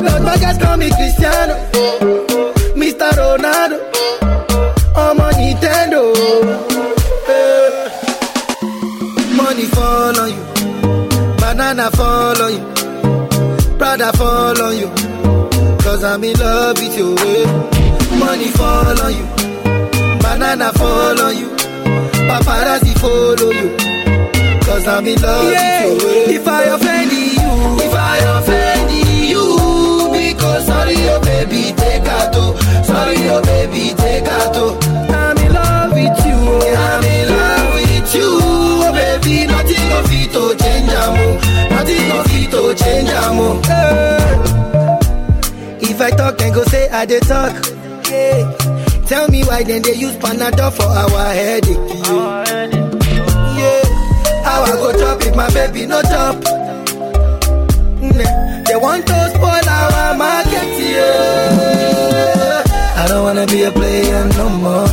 [0.00, 1.54] Cause my guys call me Cristiano,
[2.80, 3.10] Mr.
[3.20, 3.78] Ronaldo,
[4.96, 6.02] I'm on Nintendo.
[7.28, 7.90] Eh.
[9.36, 10.44] Money fall on you,
[11.38, 15.03] banana fall on you, Prada fall on you.
[16.14, 17.14] I'm in love with you.
[17.18, 18.18] eh.
[18.18, 19.26] Money fall on you,
[20.22, 21.48] banana fall on you,
[22.28, 23.76] paparazzi follow you.
[24.64, 26.10] Cause I'm in love with you.
[26.10, 26.36] eh.
[26.38, 27.50] If I offend you,
[27.86, 28.90] if I offend
[29.28, 29.44] you,
[30.12, 32.54] because sorry, oh baby, take a toe.
[32.84, 34.78] Sorry, oh baby, take a toe.
[35.12, 36.38] I'm in love with you.
[36.76, 38.28] I'm in love with you.
[38.40, 41.26] Oh baby, nothing of it to change amo.
[41.74, 43.60] Nothing of it to change amo.
[45.94, 47.54] If I talk, then go say I dey talk.
[48.10, 48.50] Yeah.
[49.06, 51.76] Tell me why then they use Panadol for our headache.
[52.02, 52.44] Yeah.
[53.58, 53.82] yeah.
[54.42, 56.34] How I go chop if my baby no chop?
[58.02, 58.62] Nah.
[58.66, 60.68] They want to spoil our market.
[60.82, 62.64] Yeah.
[62.96, 64.88] I don't wanna be a player no more.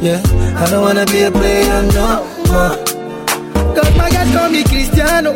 [0.00, 0.22] Yeah.
[0.56, 2.76] I don't wanna be a player no more.
[3.76, 5.32] Cause my guys call me Cristiano,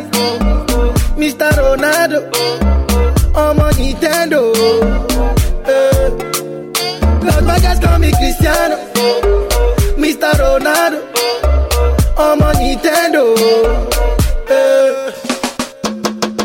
[1.17, 1.49] Mr.
[1.57, 2.19] Ronaldo,
[3.35, 4.51] On Nintendo.
[5.65, 6.09] Eh.
[7.21, 8.75] Cause my guys call me Cristiano,
[9.97, 10.31] Mr.
[10.41, 10.99] Ronaldo,
[12.17, 13.23] on Nintendo.
[14.49, 15.11] Eh.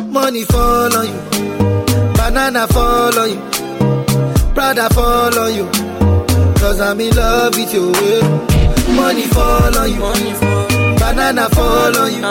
[0.08, 1.20] Money fall on you,
[2.14, 3.40] banana fall on you,
[4.54, 5.66] Prada fall on you.
[6.60, 7.92] Cause I'm in love with you.
[7.92, 8.22] eh.
[8.94, 10.00] Money fall on you,
[10.98, 12.22] banana fall on you,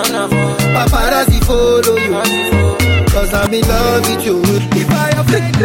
[0.76, 2.81] paparazzi follow you.
[3.32, 4.42] Cause I'm in love with you.
[4.76, 5.56] If I offend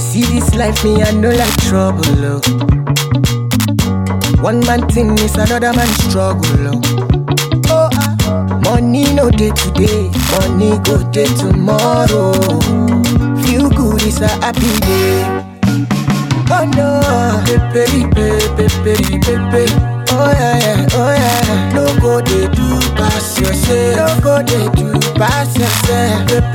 [0.00, 2.04] See this life, me I know like trouble.
[2.24, 2.40] Oh.
[4.40, 6.68] One man thing is another man struggle.
[6.68, 6.80] Oh.
[7.70, 8.60] Oh, ah.
[8.62, 12.32] Money no day today, money go day tomorrow.
[13.42, 14.95] Feel good is a happy day.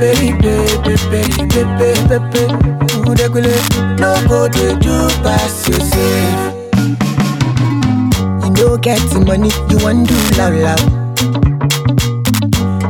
[0.02, 0.42] Pepe,
[0.82, 2.42] pepe, pepe, pepe.
[3.06, 3.40] Ooh, they go
[4.02, 6.54] No go they do pass yourself.
[8.42, 10.82] You no get money, you want do loud loud.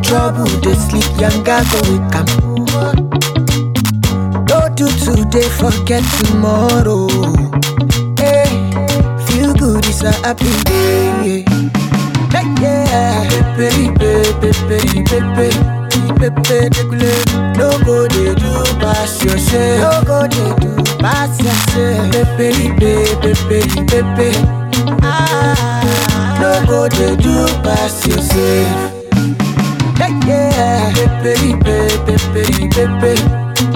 [0.02, 2.28] Trouble they sleep, younger go wake up.
[4.46, 7.08] Don't do today, forget tomorrow.
[8.16, 8.48] Hey,
[9.26, 11.44] feel good, it's a happy day.
[12.32, 15.81] Hey, yeah, pepe, pepe, pepe, pepe,
[16.30, 19.80] pepe, pepe, No go they do pass yourself.
[19.82, 22.12] No go they do pass yourself.
[22.12, 24.30] Pepe, pepe, pepe, pepe.
[25.02, 28.92] Ah, no go dey do pass yourself.
[30.26, 33.14] Yeah, pepe, pepe, pepe, pepe.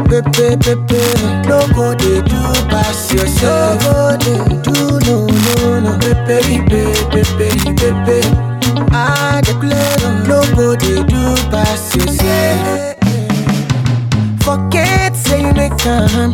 [0.06, 1.00] Pepe, pepe,
[1.48, 3.82] no go dey do pass yourself.
[3.82, 5.98] No go dey do, no, no, no.
[5.98, 8.45] Pepe, pepe, pepe, pepe.
[8.93, 11.03] Ah, declare, no go do
[11.51, 12.97] pass yourself.
[14.43, 16.31] Forget say you make am,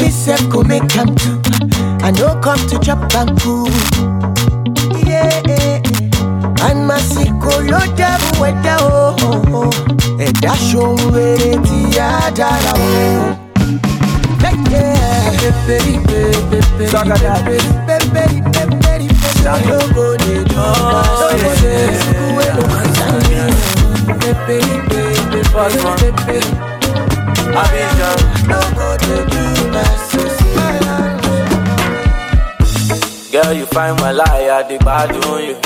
[0.00, 1.40] me sef go make am too.
[2.02, 3.68] I no come to chop and cool.
[5.06, 5.42] Yeah,
[6.68, 9.62] and my sicko ló dẹ́rù ẹ̀dá o.
[10.26, 13.46] Ẹ̀dá ṣohun rere tí a dára o.
[14.40, 16.48] Pépéri pépépéri
[16.78, 19.08] pépéri pépéri pépéri
[19.68, 20.36] lógo lè
[33.32, 35.56] Girl, you find my lie, I dey gbadun you.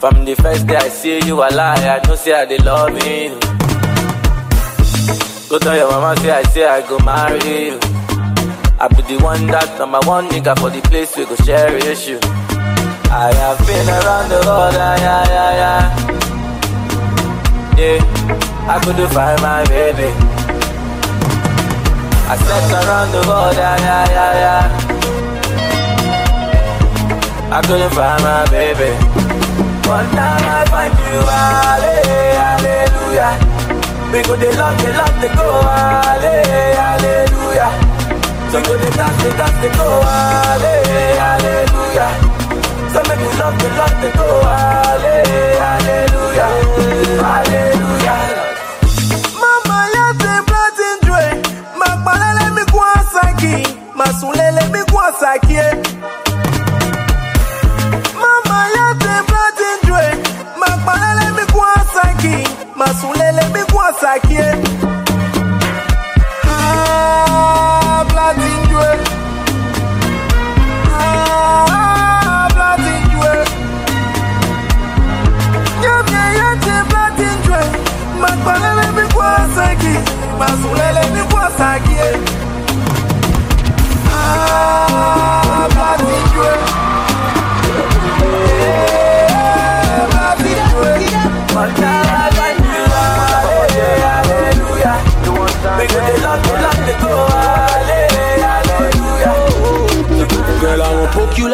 [0.00, 2.90] From the first day I see you, I lie, I know say I dey love
[3.06, 3.38] you.
[5.48, 7.78] Go tell your mama say I say I go marry you.
[8.80, 12.18] I be the one that number one nigga for the place we go cherish you.
[13.16, 15.82] I have been around the world, yeah, yeah, yeah, yeah.
[17.78, 18.02] Yeah,
[18.66, 20.10] I couldn't find my baby.
[22.26, 24.66] I searched around the world, yeah, yeah, yeah, yeah.
[27.54, 28.90] I couldn't find my baby.
[29.86, 31.22] But now I find you,
[32.34, 33.38] hallelujah.
[34.10, 37.70] We go they love, they love, they go, hallelujah.
[38.50, 40.02] So go they dance, they dance, they go,
[41.22, 42.33] hallelujah.
[43.36, 46.50] So make we love, they love, they go, halle- hallelujah,
[47.22, 48.33] hallelujah.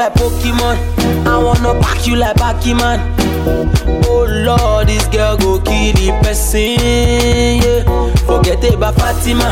[0.01, 0.77] Like Pokemon.
[1.27, 2.99] I wanna pack you like Pac-Man.
[4.07, 6.81] Oh Lord, this girl go kill the person.
[7.61, 7.85] Yeah.
[8.25, 9.51] Forget about Fatima.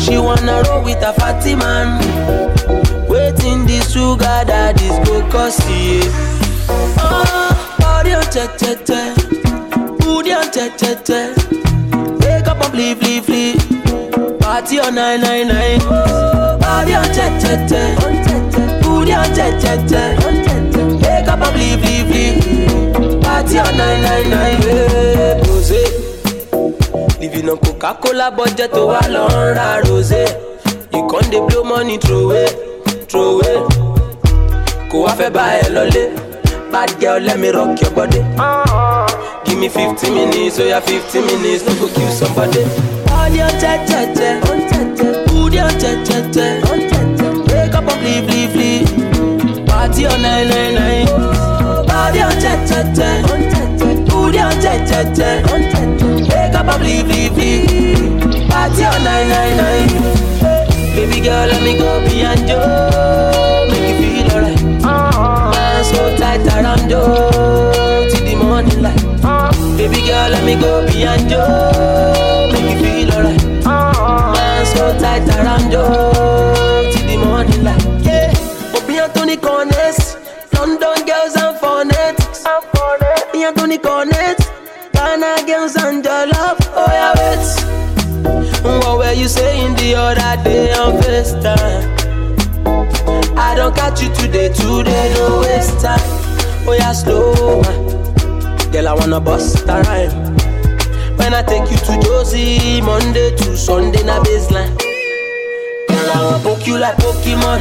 [0.00, 2.00] She wanna roll with a Fatima.
[3.10, 6.00] Waiting this sugar daddy's go cost yeah.
[6.96, 9.00] Oh, body on te te te,
[9.98, 11.20] booty on te te te.
[12.24, 14.38] Wake up and flee flee flee.
[14.38, 15.80] Party on nine nine nine.
[15.82, 18.29] Oh, Body on te te te,
[19.14, 20.02] on te te te.
[21.02, 23.20] Wake up and flee flee flee.
[23.20, 24.62] Party on nine nine nine.
[24.62, 25.82] Yeah, rosé.
[27.20, 29.30] Living on Coca-Cola budget to a long
[29.84, 30.24] rosé.
[30.92, 32.46] You can't dey blow money throw away,
[33.08, 33.56] throw away.
[34.90, 36.04] Kò wá fẹ́ bá ẹ lọlé.
[36.72, 38.20] Bad girl, let me rock your body.
[39.44, 42.62] Give me 50 minutes, oh yeah, 50 minutes, no go kill somebody.
[43.06, 44.28] Body on te te te,
[45.26, 46.46] booty on te te te.
[47.52, 48.99] Wake up and flee flee flee.
[49.80, 51.06] Party on nine nine nine.
[51.86, 53.08] Body on te te te,
[54.10, 55.28] booty on te te te.
[56.28, 58.46] Wake up and flee flee flee.
[58.50, 59.88] Party on nine nine nine.
[60.94, 62.60] Baby girl, let me go beyond you,
[63.70, 64.62] make you feel alright.
[64.84, 67.00] Man so tight around you
[68.10, 69.78] till the morning light.
[69.78, 72.29] Baby girl, let me go beyond you
[83.70, 84.50] Anthony Cornets,
[84.92, 86.58] Ghana girls and your love.
[86.74, 88.84] Oh yeah, wait.
[88.84, 91.86] What were you saying the other day on FaceTime?
[93.38, 96.00] I don't catch you today, today, no waste time.
[96.66, 97.62] Oh, yeah, slow.
[98.72, 100.36] Girl, I wanna bust a rhyme.
[101.16, 104.76] When I take you to Josie, Monday to Sunday, na baseline.
[105.86, 107.60] Girl, I wanna poke you like Pokemon.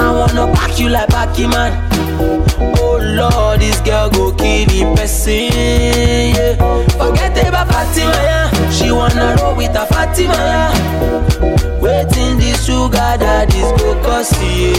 [0.00, 2.79] I wanna pack you like Pac-Man.
[3.20, 5.52] Lord, this girl go kill the person.
[5.52, 6.56] Yeah.
[6.96, 8.70] Forget about Fatima, yeah.
[8.70, 11.80] She wanna roll with a Fatima, yeah.
[11.82, 14.72] Waiting this sugar daddies go cost you.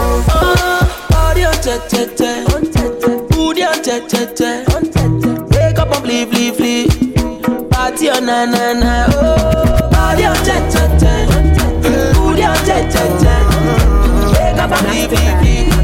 [0.00, 2.44] Oh, body on te te te,
[3.30, 4.64] booty on te te te.
[5.54, 7.70] Wake up and leave, leave, leave.
[7.70, 9.06] Party on na na na.
[9.10, 11.12] Oh, body on te te te,
[12.14, 13.34] booty on te te te.
[14.34, 15.77] Wake up and leave, leave, leave.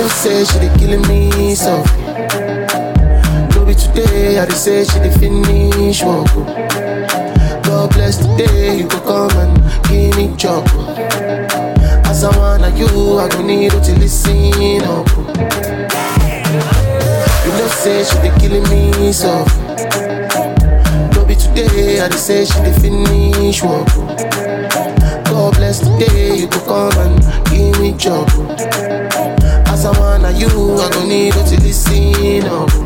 [0.00, 1.82] Know, say she dey killing me so.
[3.54, 6.26] No be today, I dey say she dey finish work.
[6.36, 6.44] oh.
[7.64, 10.64] God bless the day you go come and give me job.
[10.72, 10.94] oh.
[12.06, 15.06] As I wanna you, I go need you to listen up.
[15.10, 15.26] oh.
[17.44, 19.44] You know, say she dey killing me so.
[21.14, 23.86] No be today, I dey say she dey finish work.
[23.90, 24.16] Oh.
[25.24, 28.28] God bless the day you go come and give me job.
[28.32, 28.69] Oh.
[30.40, 32.79] You, I gon' need you to listen up.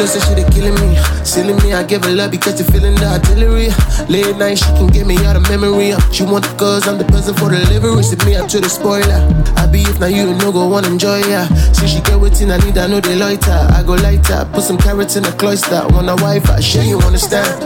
[0.00, 0.06] Yeah.
[0.06, 1.74] You know, say killing me, silly me.
[1.74, 3.68] I give her love because she feeling the artillery.
[4.08, 5.92] Late night, she can get me out of memory.
[6.10, 8.02] She want the cause, I'm the person for delivery.
[8.02, 9.20] See me up to the spoiler.
[9.56, 11.44] I be if now you no go wanna enjoy ya.
[11.76, 13.68] See she get waiting, I need, I know they loiter.
[13.76, 15.84] I go lighter, put some carrots in the cloister.
[15.84, 17.60] I wanna wife, I sure you understand.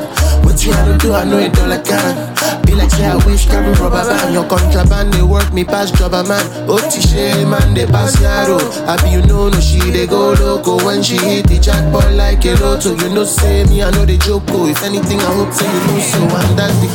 [0.45, 2.35] What you had to do, I know it all I can.
[2.67, 4.35] Be like, say, I wish carry rubber band.
[4.35, 6.45] Your contraband, they work me past jobber man.
[6.67, 8.59] Otishe man, they pass yaro.
[8.61, 8.85] Oh.
[8.91, 10.85] I be you know, no, she they go loco.
[10.85, 12.97] When she hit the jackpot like a lotto.
[12.97, 14.45] You know, say me, I know they joke.
[14.49, 14.69] oh.
[14.69, 16.21] If anything, I hope say you know so.
[16.41, 16.89] And that's the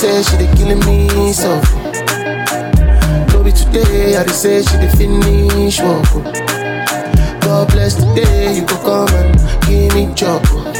[0.00, 1.60] say she they killing me, so.
[3.42, 6.06] Be today, I dey say she dey finish work.
[6.14, 6.22] oh.
[7.42, 9.34] God bless the day you go come and
[9.66, 10.42] give me job.
[10.46, 10.72] oh.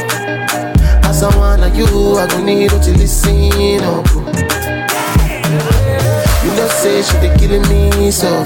[1.03, 4.05] As I wanna you, I gon' need you to listen up.
[4.09, 4.23] oh.
[6.43, 8.43] You know say she dey killing me so.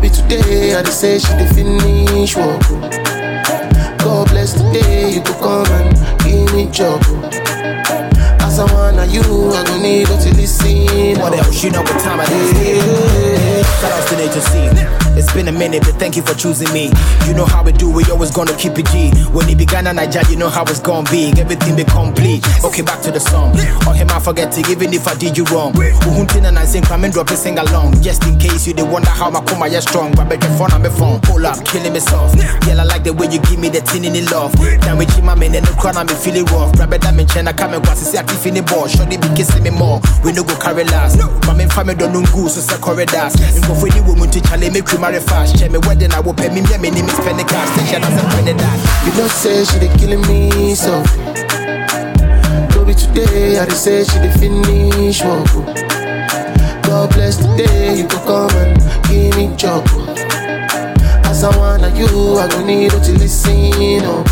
[0.00, 2.62] Be today, I say she dey finish work.
[2.70, 2.97] oh.
[4.48, 7.00] God bless the day you go come and give me job.
[7.06, 7.28] oh.
[8.40, 9.22] As I wanna you,
[9.52, 11.20] I gon' need to listen.
[11.20, 11.62] What else?
[11.62, 13.37] You know what time it is.
[13.80, 14.68] Shout out to Nature C.
[15.18, 16.90] It's been a minute, but thank you for choosing me.
[17.26, 19.10] You know how we do, we always gonna keep it G.
[19.30, 21.32] When it began in Niger, you know how it's gonna be.
[21.38, 22.44] Everything be complete.
[22.64, 23.52] Okay, back to the song.
[23.54, 25.72] Oh, on him, I forget to even if I did you wrong.
[25.74, 28.00] Uhuntin and I sing, come and drop it, sing along.
[28.02, 30.14] Just in case you did wonder how my coma is strong.
[30.14, 31.20] But better phone on my phone.
[31.20, 32.38] Pull up, killing me soft.
[32.64, 34.52] Girl, I like the way you give me the tin in the love.
[34.58, 36.74] Then we keep my man in the crown, I'm feeling rough.
[36.76, 38.86] Grab it, I'm in China, come and watch, see, I keep feeling ball.
[38.86, 40.00] Sure, they be kissing me more.
[40.22, 41.18] We no go carry last.
[41.46, 43.34] My main family don't know goose, so corridors.
[43.66, 45.58] Go for the woman to challenge me, cream marry fast.
[45.58, 47.68] Check me wedding, I will pay me, me name is Penny Cash.
[47.76, 48.78] Station as a penny that.
[49.04, 51.02] You know say she dey killing me so.
[52.88, 55.44] Be today, I dey say she dey finish work.
[56.88, 58.80] God bless the day you go come and
[59.10, 59.84] give me job.
[61.28, 64.26] As I wanna you, I go need you to listen up.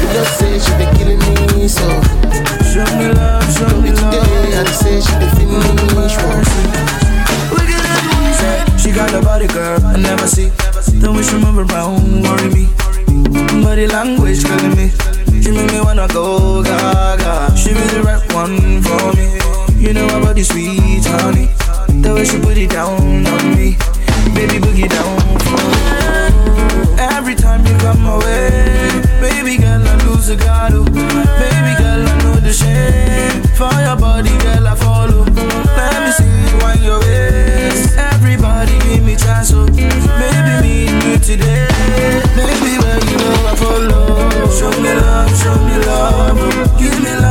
[0.00, 1.18] You know say she dey killing
[1.58, 2.23] me so.
[2.84, 4.12] Show me love, show me love.
[4.12, 6.44] Today, I say she finish work.
[8.78, 10.50] She got a body, girl, I never see.
[11.00, 12.68] The way she move around, worry me.
[13.64, 14.90] Body language killing me.
[15.42, 17.56] She make me wanna go gaga.
[17.56, 19.40] She be the right one for me.
[19.80, 21.48] You know her body sweet, honey.
[22.02, 23.76] The way she put it down on me.
[24.34, 25.18] Baby, boogie down
[25.48, 26.96] for me.
[26.98, 29.83] Every time you come my way, baby girl,
[30.32, 30.72] God.
[30.72, 30.84] oh.
[30.84, 33.42] Baby girl, I know the shame.
[33.54, 35.24] For your body, girl, I follow.
[35.24, 37.96] Let me see you on your waist.
[37.98, 39.66] Everybody give me chance, oh.
[39.66, 41.68] Baby, me and you today.
[42.34, 44.48] Baby, where you know I follow.
[44.50, 46.78] Show me love, show me love.
[46.78, 47.23] Give me love,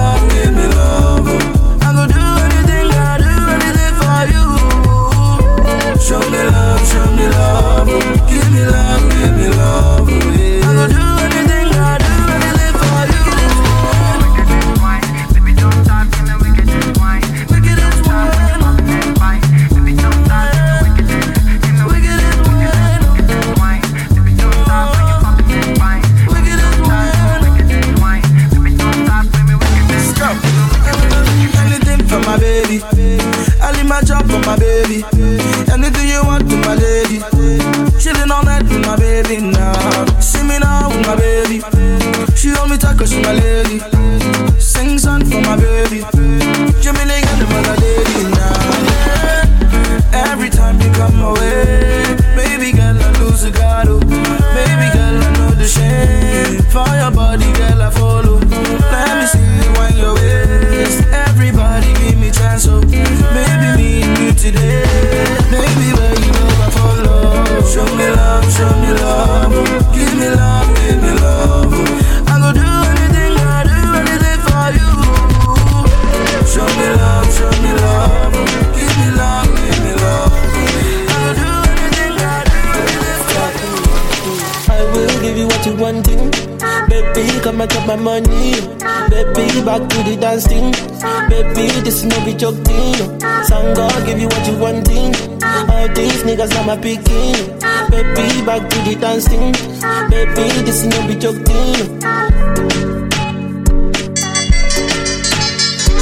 [96.66, 97.60] my picking.
[97.92, 99.52] Baby, back to the dancing.
[100.10, 102.02] Baby, this is no be joking.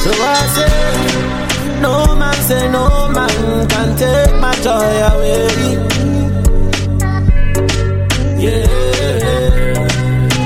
[0.03, 5.47] So I say, no man say no man can take my joy away.
[8.43, 8.67] Yeah.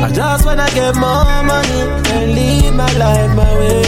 [0.04, 1.82] I just wanna get more money
[2.14, 3.84] and live my life my way.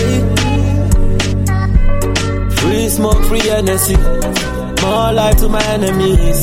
[2.58, 3.98] Free smoke, free energy,
[4.88, 6.40] more life to my enemies.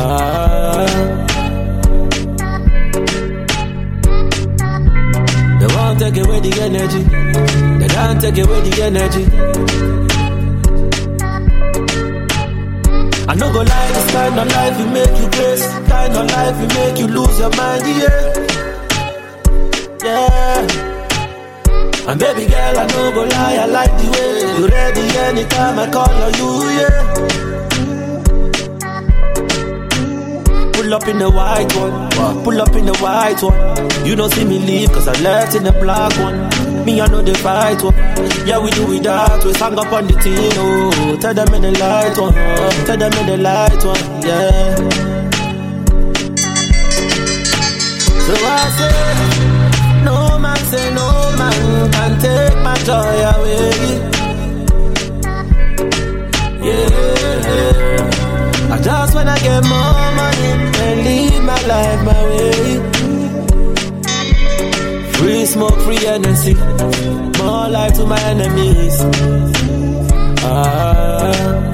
[0.00, 0.86] Ah.
[5.60, 7.02] They won't take away the energy.
[7.80, 9.24] They can't take away the energy.
[13.30, 15.66] I no go lie, this kind of life will make you grace.
[15.92, 18.27] Kind of life will make you lose your mind, yeah.
[22.08, 25.90] And baby girl, I no go lie, I like the way you ready anytime I
[25.90, 27.02] call on you, yeah.
[30.72, 34.06] Pull up in the white one, pull up in the white one.
[34.06, 36.48] You don't see me leave, cause I left in the black one.
[36.86, 37.94] Me, I know the fight one.
[38.46, 39.52] Yeah, we do it that way.
[39.58, 41.18] Hang up on the team, oh.
[41.20, 42.32] Tell them in the light one.
[42.86, 44.76] Tell them in the light one, yeah.
[48.24, 51.17] So I say, no man say no
[52.20, 54.08] take my joy away.
[56.66, 57.18] Yeah.
[58.74, 60.50] I just wanna get more money
[60.84, 62.98] and live my life my way.
[65.12, 66.54] Free smoke, free energy.
[67.42, 68.96] More life to my enemies.
[70.44, 71.68] Ah.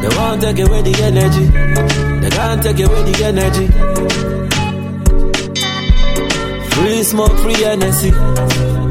[0.00, 1.46] They won't take away the energy.
[2.20, 4.33] They can't take away the energy.
[7.04, 8.10] Smoke, free energy.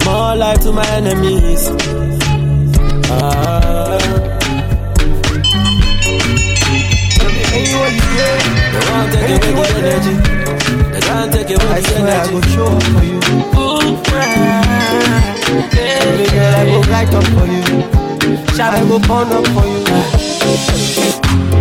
[0.06, 1.68] More life to my enemies.
[3.10, 3.98] Ah.
[7.50, 10.14] They won't take away the energy.
[10.94, 13.20] They can't take away I the swear I go show up for you.
[16.30, 17.64] Girl, I go light up for you.
[18.74, 19.82] I go burn up for you.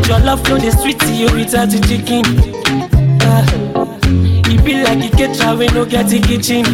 [0.06, 1.28] Your love flow the to you
[1.70, 2.91] the chicken.
[4.82, 6.64] Like a caterer we no get a kitchen.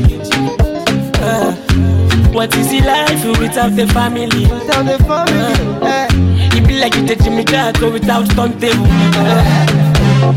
[1.20, 1.52] Uh,
[2.32, 4.46] what is the life without the family?
[4.46, 6.08] Without the family, uh,
[6.56, 8.26] it be like you take Jimmy Jacko without
[8.60, 8.86] table.
[8.86, 10.32] Uh,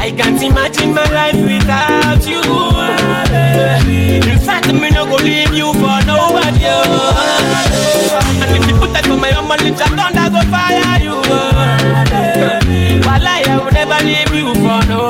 [0.00, 2.42] I can't imagine my life without you.
[3.30, 4.30] baby.
[4.30, 6.64] In fact, me no go leave you for nobody.
[6.66, 11.14] uh, And if you put that for my own money, I don't go fire you.
[11.14, 12.60] uh,
[13.06, 15.07] While I will never leave you for no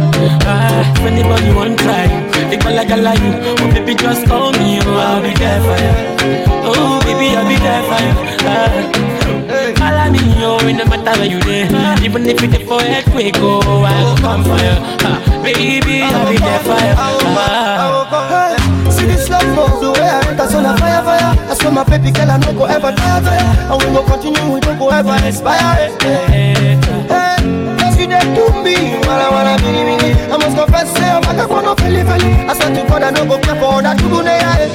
[0.00, 2.06] Uh, if anybody want try,
[2.48, 3.16] they call like a lie.
[3.60, 4.80] Oh, baby, just call me.
[4.80, 5.92] Oh, I'll be there for you.
[6.64, 8.14] Oh, baby, I'll be there for you.
[8.48, 9.12] Uh,
[9.76, 11.68] Follow me, yo, it no matter where you there.
[12.04, 14.76] Even if it's for earthquake, oh, I will come for you.
[15.04, 16.94] Uh, baby, I'll be there for you.
[17.36, 21.36] Uh, See this love for the way I enter, so na fire, fire.
[21.50, 23.72] I swear my baby girl, I no go ever tire, tire.
[23.72, 25.90] And we go continue, we don't go ever expire.
[26.00, 26.51] Hey,
[28.12, 29.54] you to me, wanna wanna.
[30.32, 32.32] I must confess, say I'm like a one of Philly, Philly.
[32.48, 34.68] I swear to God, I no go care for that to go there.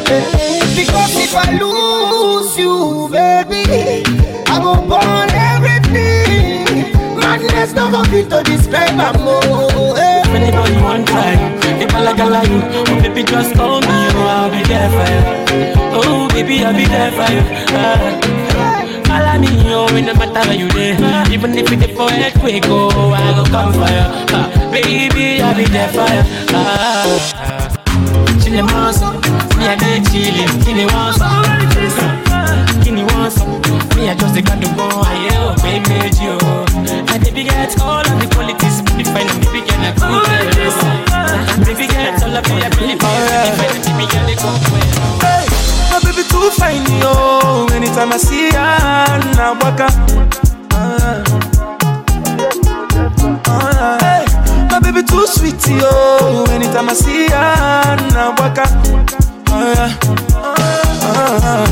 [0.75, 4.03] Because if I lose you, baby,
[4.47, 6.93] I go burn everything.
[7.17, 9.97] Madness no go fit to describe my mood.
[9.97, 11.35] If anybody want try,
[11.79, 12.45] they call like a lie.
[12.73, 15.23] Oh, baby, just call me, oh, I'll be there for you.
[15.97, 17.41] Oh, baby, I'll be there for you.
[17.73, 18.46] Uh,
[19.07, 20.97] Follow me, oh, it no matter where you there.
[21.31, 24.05] Even if it's for earthquake, oh, I go come for you.
[24.35, 26.23] Uh, baby, I'll be there for you.
[26.53, 27.19] Uh,
[28.43, 29.11] Chile monster,
[29.57, 30.51] me a dey chillin'.
[30.63, 31.43] Kini want some?
[32.83, 33.61] Kini want some?
[33.95, 36.35] Me a just a got to go, I oh, baby, you.
[37.11, 40.79] And baby get all of the qualities, be fine, and baby get a good place.
[41.65, 44.96] Baby get all of the abilities, be fine, and baby get a good place.
[46.59, 47.65] Hey, my baby too fine, yo.
[47.75, 49.87] Anytime I see her, now waka.
[50.71, 51.23] Ah.
[53.47, 53.97] Ah.
[54.01, 54.25] Hey,
[54.71, 56.43] my baby too sweet, yo.
[56.51, 58.63] Anytime I see her, now waka.
[59.49, 59.91] Ah, yeah.
[61.03, 61.67] Ah.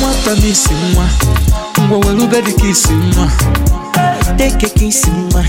[0.00, 1.04] nwata m isi nwa
[1.86, 3.28] ngwa welube dị ka isi nwa
[4.36, 5.44] take ka isi nwa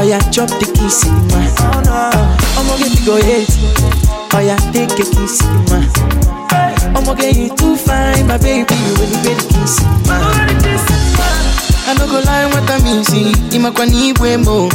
[0.00, 1.40] oya chop dị ka isi nwa
[2.60, 3.48] ọmọge bigo yet
[4.36, 5.44] oya take ka isi
[7.00, 8.26] nwa ọmọge you too fine.
[8.26, 10.16] My baby welube dị ka isi nwa
[11.88, 11.94] I
[12.80, 14.68] misi imakwa n'igwe mo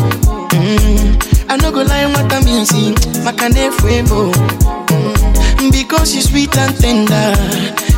[0.53, 1.17] Mm.
[1.49, 2.93] I no go lie maka misi
[3.23, 4.31] maka na-efu mo
[4.89, 5.71] Mm.
[5.71, 7.33] because you sweet and tender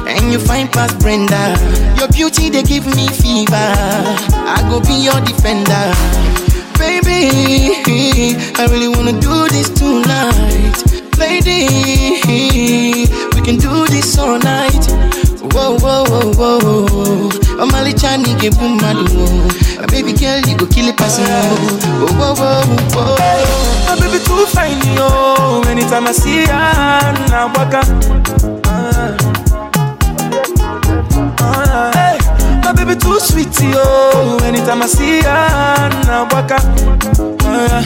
[0.08, 1.58] and you fine past Brenda.
[1.98, 3.74] Your beauty they give me fever.
[4.48, 5.94] I go be your defender.
[6.80, 10.84] Baby I really wanna do this tonight.
[11.18, 13.08] Lady
[13.46, 14.86] can do this all night
[15.54, 17.30] whoa whoa whoa whoa whoa
[17.62, 19.26] I'm Omali chani ke bumadu
[19.80, 21.26] My baby girl you go kill a person
[22.18, 25.62] Whoa whoa whoa whoa My baby too fine, yo.
[25.70, 27.74] Anytime I see her, I walk
[28.66, 29.16] Ah.
[31.40, 32.62] Ah.
[32.64, 34.38] My baby too sweet, yo.
[34.44, 36.58] Anytime I see her, now waka.
[37.44, 37.84] Ah,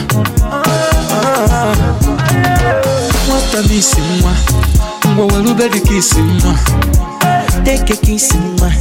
[0.50, 1.74] ah.
[3.28, 4.34] What a isi nwa
[5.14, 6.54] ngwa welube dị ka isi nwa
[7.64, 8.72] Take a kiss in my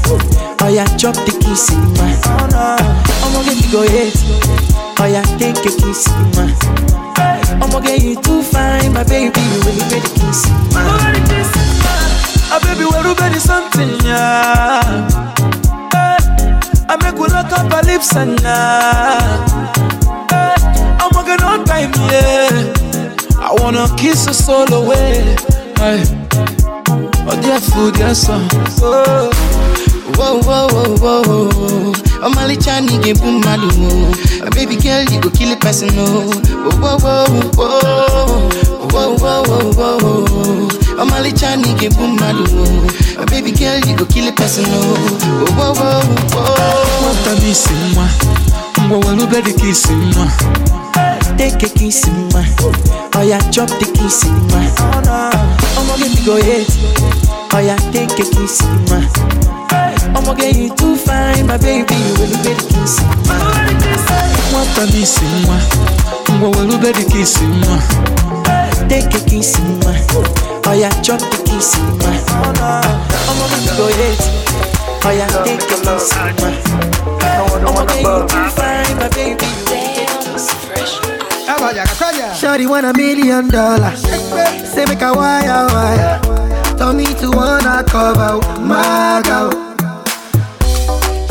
[0.62, 2.16] Oh yeah, chop the kiss in my
[3.24, 4.16] I'ma get you go hate
[5.00, 6.54] Oh yeah, take a kiss in my
[7.62, 9.42] I'ma get you too fine, my baby
[9.90, 10.86] get a kiss in my
[12.52, 14.82] Ah, baby, we're ready something, yeah.
[16.90, 19.46] I make we lock up our lips and yeah.
[20.32, 20.56] Hey,
[20.98, 22.74] I'm working on time, yeah.
[23.40, 25.36] I wanna kiss your soul away.
[25.80, 26.04] Hey,
[27.26, 28.40] oh, dear food, yes, sir.
[28.84, 29.30] Oh.
[30.20, 31.94] Whoa whoa whoa whoa whoa
[32.28, 33.70] Omali chani ke bumadu
[34.44, 36.28] My baby girl you go kill a person oh.
[36.82, 37.26] Whoa whoa
[37.56, 37.80] whoa
[38.92, 40.68] whoa Whoa whoa whoa whoa
[41.00, 42.44] Omali chani ke bumadu
[43.18, 44.98] My baby girl you go kill a person oh.
[45.56, 46.04] Whoa whoa
[46.36, 48.10] whoa Nwata m isi nwa
[48.88, 50.28] ngwa welube dị ka isi nwa
[51.40, 52.44] Take a kiss in my
[53.16, 54.68] Oh yeah, chop the kiss in my
[55.80, 56.68] I'ma get you go hate
[57.56, 59.00] Oh yeah, take a kiss in my
[60.16, 63.40] I'ma get you too fine, my baby Will you a kiss in my
[64.52, 65.58] Nwata m isi nwa
[66.36, 67.80] ngwa welube dị ka isi nwa
[68.90, 69.96] Take a kiss in my
[70.68, 72.20] Oh yeah, chop the kiss in my
[73.30, 74.26] I'ma get you go hate
[75.06, 76.52] Oh yeah, take a kiss in my
[77.64, 79.99] I'ma get you too fine, my baby
[81.50, 84.02] Shawty want a million dollars.
[84.02, 86.20] Say make a wire wire.
[86.78, 89.50] Tell me to wanna cover my girl.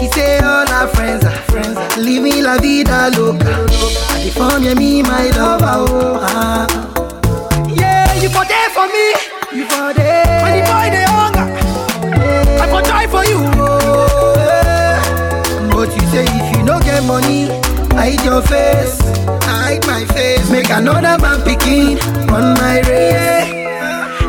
[0.01, 1.79] He say all our friends are friends.
[1.97, 3.65] Living la vida loca.
[4.11, 5.87] I deform you, me my lover.
[5.87, 6.67] Oh, ah.
[7.69, 9.15] Yeah, you for there for me.
[9.57, 10.43] You for there.
[10.43, 11.47] When the boy they hunger,
[12.61, 13.39] I for try for you.
[13.57, 15.71] Oh, yeah.
[15.71, 17.47] But you say if you no get money,
[17.95, 18.99] hide your face.
[19.69, 20.49] Hide my face.
[20.51, 22.01] Make another man picking
[22.33, 23.53] on my race.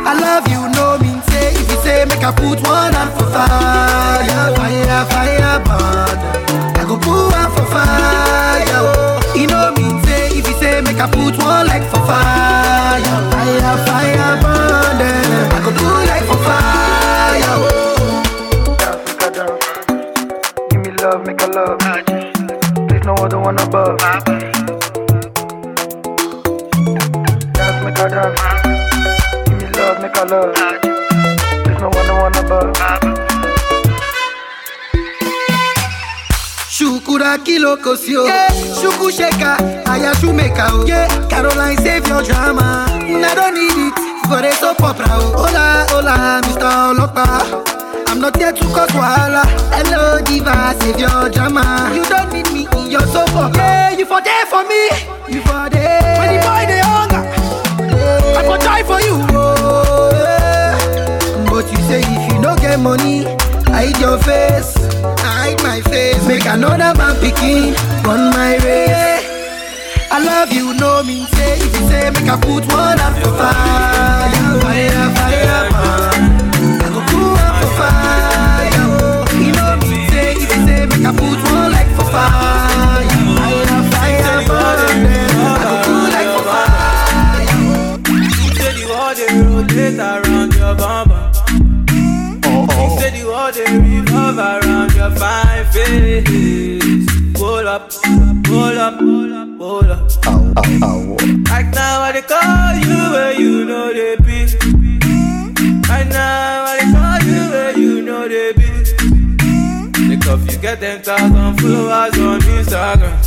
[0.04, 1.56] I love you, no mean say.
[1.56, 6.20] If you say make I put one hand for fire, fire, fire, burn.
[6.76, 8.84] I go put one for fire.
[8.84, 9.16] Oh.
[9.34, 10.28] You know mean say.
[10.36, 13.00] If you say make I put one leg for fire,
[13.32, 15.00] fire, fire, burn.
[15.56, 17.56] I go put leg for fire.
[17.64, 17.88] Oh.
[20.70, 21.80] Give me love, make a love.
[22.90, 24.59] There's no other one above.
[27.90, 28.42] Make a dance.
[29.50, 30.54] Give me love, make a love.
[31.66, 32.76] There's no one, other one above.
[36.70, 38.48] Shukura kilo kosio yeah.
[38.80, 39.58] Shuku sheka,
[39.90, 40.86] aya shumeka oh.
[40.88, 41.08] yeah.
[41.28, 43.94] Caroline save your drama I don't need it
[44.30, 45.34] for a soap opera oh.
[45.44, 46.72] Hola, hola, Mr.
[46.96, 47.26] Olopa
[48.08, 49.44] I'm not here to cause wahala
[49.76, 54.06] Hello diva, save your drama You don't need me in your soap opera Yeah, you
[54.06, 54.88] for there for me
[55.28, 57.39] You for there When the boy they hunger I
[58.50, 61.46] for die for you oh, yeah.
[61.50, 63.26] But you say if you no get money
[63.70, 64.74] hide your face,
[65.22, 66.26] hide my face.
[66.28, 67.76] Make another man picking
[68.10, 69.22] on my way.
[70.12, 71.54] I love you, no mean say.
[71.58, 75.69] If you say make I put one up for fire, fire, fire,
[99.60, 100.10] pull up.
[101.52, 104.40] Right now I they call you where you know they be.
[105.90, 108.70] Right now I they call you where you know they be.
[110.10, 113.18] Because you get them thousand followers on Instagram.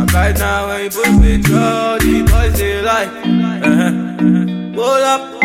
[0.00, 3.08] And right now when you put picture, the boys they like.
[3.08, 3.92] Uh-huh.
[4.74, 5.38] Pull up,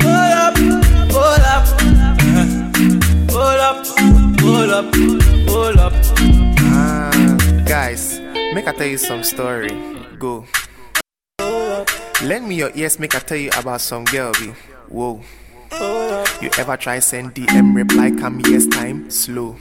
[0.00, 0.54] Pull up,
[1.08, 1.64] pull up,
[3.28, 3.86] pull up,
[4.38, 4.92] pull up,
[5.46, 5.92] pull up.
[6.72, 8.20] Ah, guys,
[8.54, 9.70] make I tell you some story.
[10.18, 10.46] Go.
[12.22, 14.32] Lend me your ears, make I tell you about some girl.
[14.32, 14.52] Be.
[14.88, 15.22] Whoa.
[16.42, 18.10] You ever try send DM reply?
[18.10, 19.56] Come yes time slow.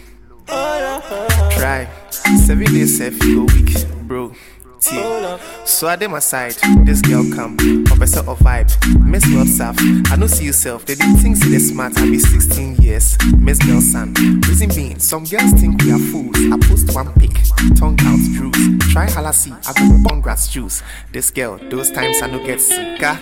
[0.48, 4.34] Try seven days, a week, bro.
[4.82, 6.56] So I dem aside,
[6.86, 8.72] this girl come, professor of vibe,
[9.04, 9.76] Miss WhatsApp.
[10.10, 11.98] I don't see yourself, they didn't think see the smart.
[11.98, 14.14] I be 16 years, Miss Girl son.
[14.48, 16.36] Reason being, some girls think we are fools.
[16.36, 17.32] I post one pic,
[17.76, 18.94] tongue out bruise.
[18.94, 20.82] Try halasi, I go bong grass juice.
[21.12, 23.20] This girl, those times I no get sika.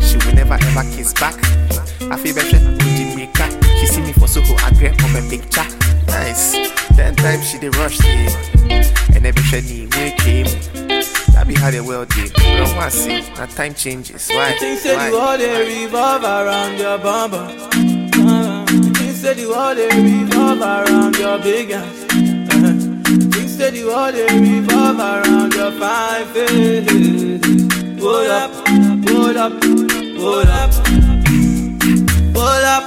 [0.00, 1.34] She will never ever kiss back.
[2.10, 3.50] I feel better, Jamaica.
[3.80, 5.87] She see me for Soho, I grab up a picture.
[6.08, 6.52] Nice.
[6.96, 8.28] Ten times she dey rush me,
[9.14, 10.46] and every shady we came.
[11.34, 12.32] That be how the world did.
[12.32, 13.20] Don't want to see.
[13.36, 14.28] Now time changes.
[14.28, 14.52] Why?
[14.58, 15.10] Things say Why?
[15.10, 17.46] the world they revolve around your bumper.
[18.20, 22.04] Uh, Things say the world they revolve around your big ass.
[23.32, 27.68] Things say the world they revolve around your fine face.
[28.00, 28.50] Hold up,
[29.08, 29.52] hold up,
[30.18, 30.72] hold up,
[32.34, 32.84] hold up,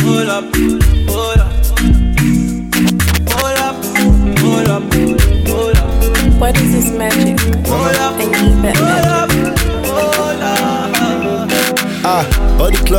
[0.00, 0.44] hold up,
[1.08, 1.51] hold up,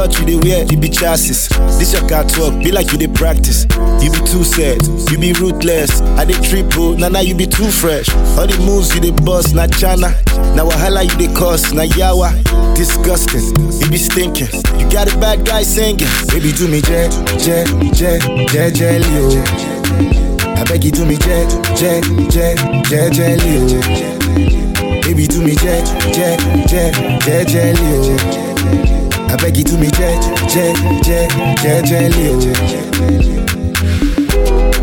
[0.03, 1.47] all you dey wear, you be chassis.
[1.79, 3.63] This your car talk, be like you dey practice.
[4.03, 6.01] You be too sad, you be ruthless.
[6.19, 8.09] I dey triple, nah nah you be too fresh.
[8.37, 10.11] All the moves you dey bust, na chana.
[10.55, 12.31] Na wahala you dey cause, na yawa.
[12.75, 14.51] Disgusting, you be stinking.
[14.79, 16.07] You got a bad guy singing.
[16.27, 20.55] Baby do me jet, jet, jet, jet, jelly oh.
[20.59, 21.47] I beg you do me jet,
[21.77, 22.57] jet, jet,
[22.89, 25.01] jet, jelly oh.
[25.01, 29.12] Baby do me jet, jet, jet, jet, jelly oh.
[29.33, 32.39] I beg you do me jet, jet, jet, jelly oh.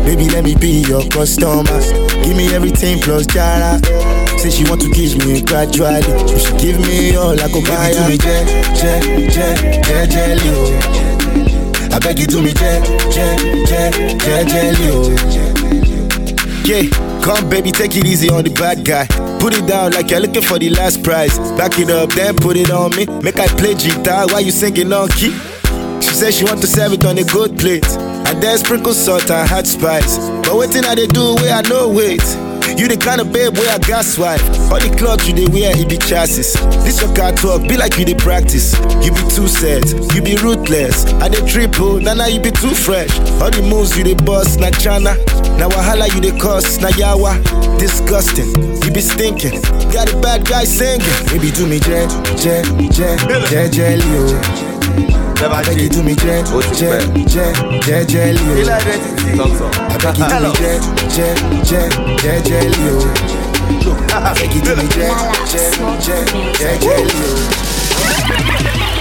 [0.03, 1.63] Baby let me be your customer.
[2.23, 3.79] Give me everything plus jara.
[4.39, 6.01] Say she want to kiss me gradually.
[6.01, 7.93] So she give me all I go buy.
[7.93, 8.45] Baby do me jet,
[9.31, 11.89] jet, jet, jelly oh.
[11.93, 13.39] I beg you do me jet, jet,
[13.69, 15.15] jet, jelly oh.
[16.65, 16.83] Yeah,
[17.23, 19.07] come baby, take it easy on the bad guy.
[19.41, 21.39] Put it down like you're looking for the last prize.
[21.57, 23.07] Back it up, then put it on me.
[23.23, 25.33] Make I play guitar while you singing on key.
[25.99, 27.89] She said she want to serve it on a good plate.
[28.29, 30.19] And then sprinkle salt and hot spice.
[30.45, 32.21] But waiting I they do where I know wait.
[32.77, 34.41] You the kind of babe where I got swipe.
[34.71, 36.55] All the clothes you they wear, it be chassis.
[36.85, 38.77] This your car talk, be like you they practice.
[39.03, 39.83] You be too sad,
[40.13, 41.05] you be ruthless.
[41.17, 43.11] I they triple, nah you be too fresh.
[43.41, 45.17] All the moves you they boss, na chana.
[45.61, 47.37] Now wahala you they cause, na yawa.
[47.77, 48.49] Disgusting,
[48.81, 49.61] you be stinking.
[49.93, 51.05] Got a bad guy singing.
[51.27, 54.41] Baby do me jet, jet, jet, jet, jelly oh.
[55.37, 57.53] I beg you do me jet, jet, jet,
[57.85, 58.73] jet, jelly oh.
[58.73, 60.81] I beg you do me jet,
[61.13, 63.05] jet, jet, jet, jelly oh.
[64.09, 65.13] I beg you do me jet,
[65.45, 66.25] jet, jet,
[66.57, 67.70] jet, jelly oh.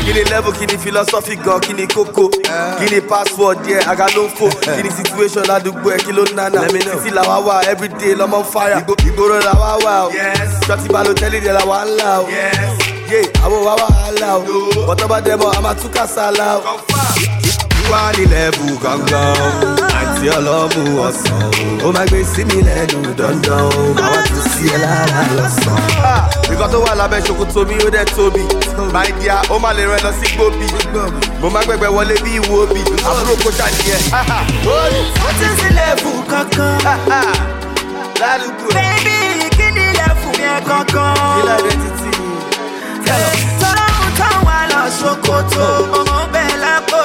[0.05, 4.51] Kini level, kini philosophical, kini coco, Kini password, yeah, I got no phone.
[4.51, 4.77] Eh, eh.
[4.83, 6.61] Kini situation, I do boy, kilo nana.
[6.63, 6.99] Let me know.
[7.01, 8.81] See la wawa, every day, I'm on fire.
[9.05, 10.13] You go to la wawa.
[10.13, 10.65] Yes.
[10.65, 12.27] Shotty Balotelli, de la wala.
[12.29, 13.11] Yes.
[13.11, 14.87] Yeah, I will wawa allow.
[14.87, 16.63] But about them, I'm a tukasala.
[16.63, 17.40] Confirm.
[17.91, 19.37] Wá ní level gangan,
[20.01, 21.43] àti ọlọ́mù ọ̀sán
[21.83, 21.89] o.
[21.89, 23.83] Ó máa gbé sí mi lẹ́nu dandan o.
[24.01, 26.23] Wá tún sí ẹ lára lọ́sàn-án.
[26.51, 28.43] Nǹkan tó wà lábẹ́ ṣòkòtò mi ó dẹ̀ tóbi.
[28.95, 30.67] My dear, ó máa lè rẹ lọ sí gbòbí.
[31.41, 32.81] Mo máa gbẹ̀gbẹ̀ wọlé bí ìwo bì.
[33.09, 34.03] Àbúrò kó ṣàníyàn.
[35.27, 36.75] Ó ti sí lẹ́fù kankan.
[38.21, 38.69] Ládùúgbò.
[38.77, 39.17] Bébí
[39.57, 41.15] kí ni lẹ́fù yẹn kankan?
[41.41, 42.11] Ilé ẹ̀rẹ́ títì.
[43.61, 45.67] Tọ́lọ́run tán wà lọ ṣòkòtò.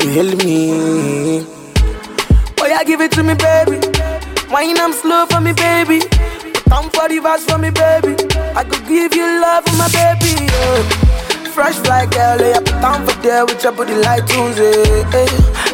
[0.00, 1.46] You hail me.
[2.60, 3.78] Oh yeah, give it to me, baby.
[4.50, 6.00] Wine I'm slow for me, baby.
[6.68, 8.14] Come for the verse for me, baby.
[8.54, 10.44] I could give you love for my baby.
[10.44, 11.07] Yeah.
[11.58, 14.78] Fresh fly girl, yeah, put down for there with your booty like Tuesday.
[15.10, 15.26] Eh.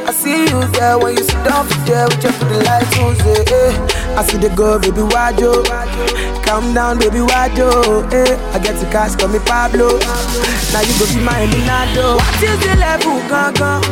[0.08, 3.44] I see you there when you sit down for there with your booty like Tuesday.
[3.52, 4.16] Eh.
[4.16, 5.62] I see the girl, baby, why yo?
[6.42, 8.00] Calm down, baby, why yo?
[8.16, 8.32] Eh.
[8.54, 9.98] I get the cash, call me Pablo.
[10.72, 12.16] Now you go be my Eminado.
[12.16, 13.84] What is the level, gangan?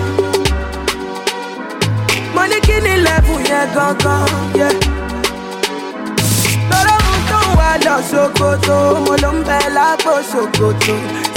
[2.35, 4.73] Money kini level, yeah, gangan, yeah.
[6.73, 10.13] Lọ́dọ̀ mú tó wà lọ Sokoto, mo ló ń bẹ lápò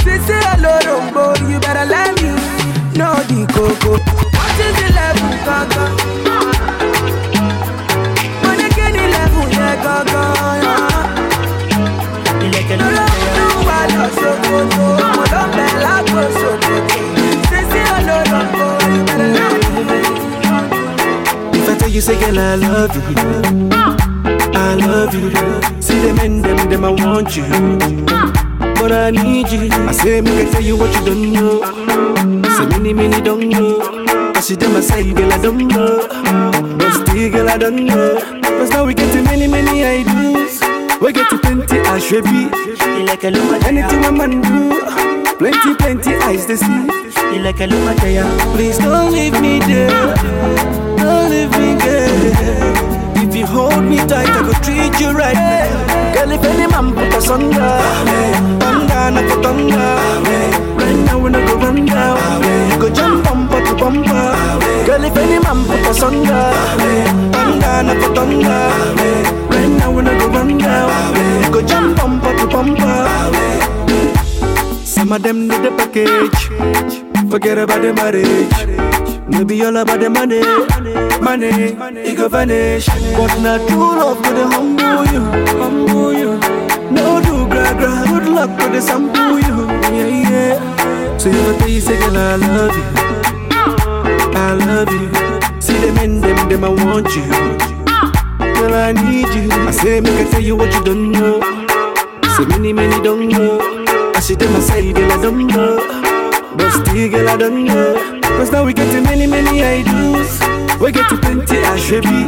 [0.06, 0.12] Sokoto.
[0.12, 2.30] Sisi olóròǹbó, you better let me
[2.98, 3.92] know the koko.
[4.36, 5.92] What is the level gangan?
[8.44, 10.34] Mo ní kí ni level yẹn gangan?
[12.86, 14.86] Olóròǹbó wá lọ Sokoto,
[15.16, 16.98] mo ló ń bẹ lápò Sokoto.
[17.50, 20.00] Sisi olóròǹbó, you better let me
[21.58, 23.16] If I tell you, say, girl, I love you.
[23.72, 23.96] Uh.
[24.54, 25.30] I love you.
[25.82, 27.44] See them and them, them, I want you.
[28.08, 28.55] Uh.
[28.86, 29.68] But I need you.
[29.72, 31.64] I say, make I tell you what you don't know.
[32.56, 33.82] Say, many, many don't know.
[34.36, 36.08] I see them, I say, girl, I don't know.
[36.78, 38.22] But still, girl, I don't know.
[38.44, 40.62] Cause now we get to many, many ideas.
[41.02, 42.46] We get to plenty, I should be.
[43.10, 43.34] Like a
[43.66, 45.36] Anything a man do.
[45.40, 47.40] Plenty, plenty eyes to see.
[47.42, 47.68] Like a
[48.54, 50.14] Please don't leave me there.
[50.96, 53.26] Don't leave me there.
[53.26, 55.34] If you hold me tight, I go treat you right.
[55.34, 55.95] Girl,
[56.32, 57.54] if any man put us under,
[58.60, 59.96] thunder, not for thunder.
[60.78, 62.80] Right now, we not go run down.
[62.80, 64.36] Go jump bumper to bumper.
[64.86, 66.52] Girl, if any man put us under,
[67.36, 68.70] thunder, not for thunder.
[69.50, 71.52] Right now, we not go run down.
[71.52, 73.08] Go jump bumper to bumper.
[74.84, 76.50] Some of them need the package.
[77.30, 79.05] Forget about the marriage.
[79.28, 80.40] Maybe all about the money,
[81.20, 82.86] money, money it go vanish.
[82.88, 85.24] But not true love to the humble you,
[85.60, 86.32] humble you.
[86.92, 91.18] No do gra gra, good luck to the sample you, yeah yeah.
[91.18, 92.86] So you tell you say girl I love you,
[94.38, 95.10] I love you.
[95.62, 97.26] See them in them, them I want you.
[98.56, 99.50] Girl I need you.
[99.52, 101.42] I say make I tell you what you don't know.
[102.38, 103.60] Say many many don't know.
[104.16, 106.56] I see them I say girl I don't know.
[106.56, 108.15] But still girl I don't know.
[108.38, 110.40] Cause now we get to many, many ideas.
[110.80, 112.28] We get to plenty, I should be.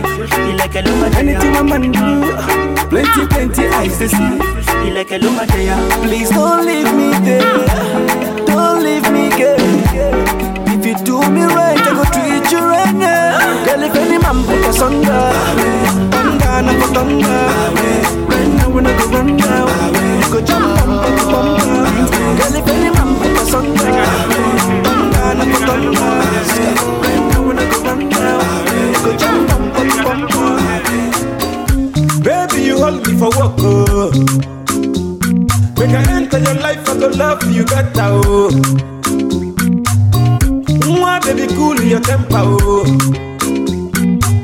[0.55, 0.80] Like a
[1.20, 2.88] Anything a man do.
[2.89, 4.91] Plenty, plenty eyes to see.
[4.91, 7.66] Like a Please don't leave me there.
[8.45, 9.58] Don't leave me, girl.
[10.72, 13.66] If you do me right, I go treat you right now.
[13.66, 15.32] Girl, if any man put us under,
[16.10, 17.41] thunder, not for thunder.
[18.32, 20.32] Right now, we not go run down.
[20.32, 21.84] Go jump bumper bumper.
[22.39, 24.97] Girl, if any man put us under,
[25.38, 26.71] thunder, not for thunder.
[27.01, 28.41] Right now, we go run down.
[28.93, 30.49] You go jump bumper to bumper.
[32.23, 34.11] Baby, you hold me for work, oh.
[35.77, 38.49] Make I enter your life, I go love you better, oh.
[40.88, 42.85] Mwah, baby, cool your temper, oh.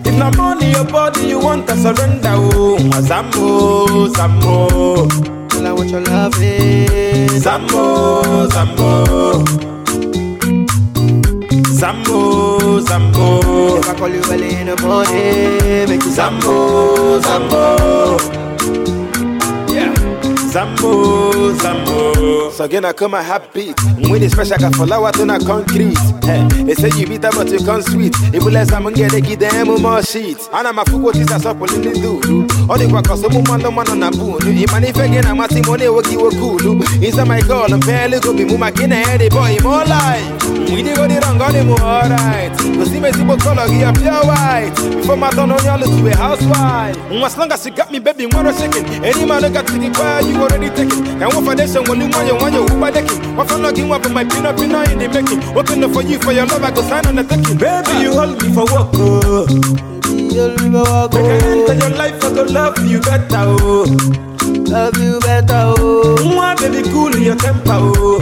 [0.06, 2.78] If not money, your body, you want to surrender, oh.
[3.02, 5.10] Zambo, Zambo.
[5.50, 7.44] Tell her what your love is.
[7.44, 9.73] Zambo, Zambo.
[12.14, 13.80] Zambo, Zambo.
[13.80, 18.20] If I call you early in the morning, make you Zambo, Zambo.
[20.54, 22.52] Zambo, Zambo.
[22.52, 23.74] So again, I come a happy.
[24.08, 25.98] When it's fresh, I can follow out on concrete.
[26.22, 28.14] Hey, they say you beat bitter, but you come sweet.
[28.32, 30.38] If you let someone get a give them more shit.
[30.54, 32.46] And I'm a fool, what is a in the do.
[32.70, 34.38] All the work, so move on the man on a boon.
[34.46, 36.84] If man, if again, I'm a Simone, what you were cool.
[37.02, 40.54] Is my call, and fairly go be Muma Kina, the boy, more life.
[40.70, 42.54] We did go the wrong, got him alright.
[42.58, 44.74] Go see me, what color, he up pure white.
[44.78, 46.98] Before my turn on your to a housewife.
[47.10, 48.86] As long as you got me, baby, a second.
[49.04, 51.06] Any man got to by, you already taken.
[51.22, 53.36] And what for this, and when you want you want you, who by decking.
[53.36, 55.40] What for logging up in my peanut, peanut in the making.
[55.56, 57.58] Working for you, for your love, I go sign on the taking.
[57.58, 59.48] Baby, you hold me for work, oh.
[60.14, 61.74] Make I enter oh.
[61.74, 63.86] your life, I go love you better, oh.
[64.70, 66.18] Love you better, oh.
[66.22, 68.20] Mwah, baby, cool your temper, oh.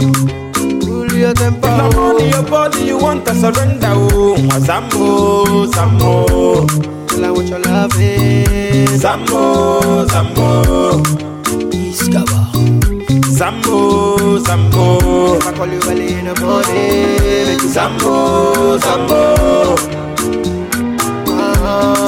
[0.84, 2.12] Cool your temper, If not oh.
[2.14, 4.36] money, your body, you want to surrender, oh.
[4.38, 7.08] Mwah, Zambo, Zambo.
[7.08, 8.44] Tell her what your love eh.
[8.84, 9.02] is.
[9.02, 11.21] Zambo, Zambo.
[11.92, 12.48] Discover.
[13.36, 15.36] Zambo, Zambo.
[15.36, 19.76] If I call you early in the morning, Zambo, Zambo.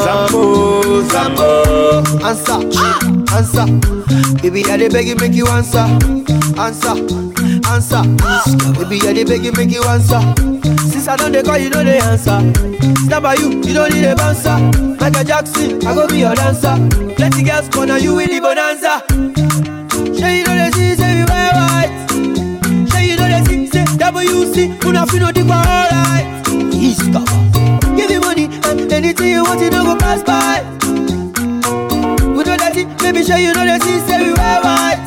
[0.05, 1.51] Zambo, Zambo.
[2.24, 2.61] Answer,
[3.37, 4.41] answer.
[4.43, 5.85] Baby, I dey beg you, make you answer.
[6.59, 6.97] Answer,
[7.68, 8.03] answer.
[8.80, 10.20] Baby, I dey beg you, make you answer.
[10.91, 12.41] Since I don't dey call, you know the answer.
[13.05, 14.57] Stand by you, you don't need a bouncer.
[14.99, 16.74] Michael Jackson, I go be your dancer.
[17.16, 19.43] Plenty girls corner you with the bonanza.
[20.25, 21.93] Sure you know the see, say we wear white.
[22.91, 24.85] Sure you know the see, say WC.
[24.87, 26.25] Una fi know the alright.
[26.72, 27.41] East cover.
[27.95, 30.62] Give you money and anything you want, you don't go pass by.
[32.25, 35.05] We know that it, baby, sure you know the see, say we wear white.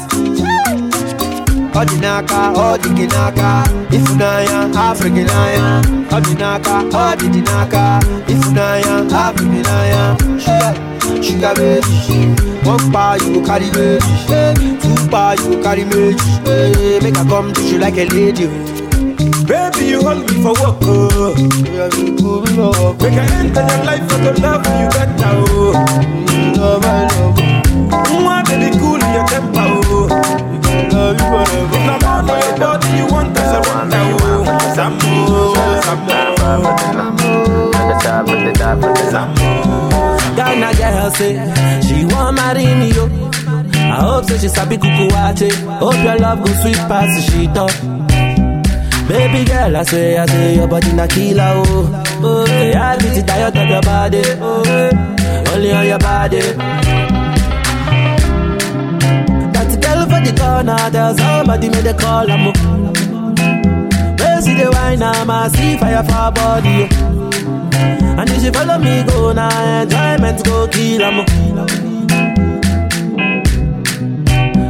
[1.73, 5.81] Odinaka, Odiginaka, Ifunaya, Africanaya,
[6.13, 13.97] Odinaka, Odinaka, Ifunaya, Africanaya, Sugar, sugar baby, one bar you carry me,
[14.81, 16.15] two bar you carry me,
[16.45, 18.47] Eh, make I come to you like a lady.
[19.47, 21.33] Baby, you hold me for work, oh.
[22.99, 25.73] Make I enter your life for the love you got now, oh.
[26.57, 27.37] Love, I love.
[28.11, 30.07] Mwah, baby, cool in your temper, oh.
[30.91, 31.77] Love you forever.
[31.77, 34.45] If I'm on your body, you want to surrender, oh.
[34.75, 35.11] Samo,
[39.11, 39.36] Samo,
[40.59, 41.33] Ghana girl say
[41.85, 43.05] she want marry me yo.
[43.05, 45.49] I hope say she sabi kuku wache.
[45.79, 47.71] Hope your love go sweet past the sheet up.
[49.07, 52.03] Baby girl, I say, I say your body na killer oh.
[52.23, 54.21] Oh, yeah, I get it diet of your body.
[54.41, 56.41] Oh, only on your body.
[59.53, 62.45] That girl for the corner, tell somebody make the call I'm.
[64.17, 66.89] Where see the wine, I'm see fire for body.
[66.91, 67.26] oh.
[68.19, 71.25] And if she follow me, go now, enjoyment go kill am.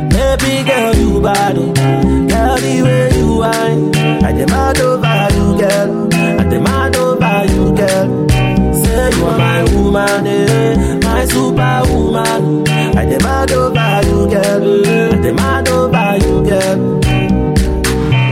[0.09, 1.73] Baby girl, you bad, oh.
[1.73, 3.95] girl, the way you whine.
[4.25, 6.13] I demand over you, girl.
[6.13, 8.27] I demand over you, girl.
[8.73, 12.67] Say you are my woman, eh, my superwoman.
[12.97, 14.85] I demand over you, girl.
[15.13, 16.99] I demand over you, girl.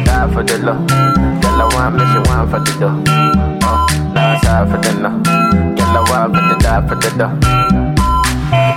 [0.06, 0.88] Die for the love.
[0.88, 3.55] Girl, I want me, she want for the
[4.56, 4.64] dough.
[4.64, 5.20] Uh, now
[5.76, 7.34] it's hard for the die for dough.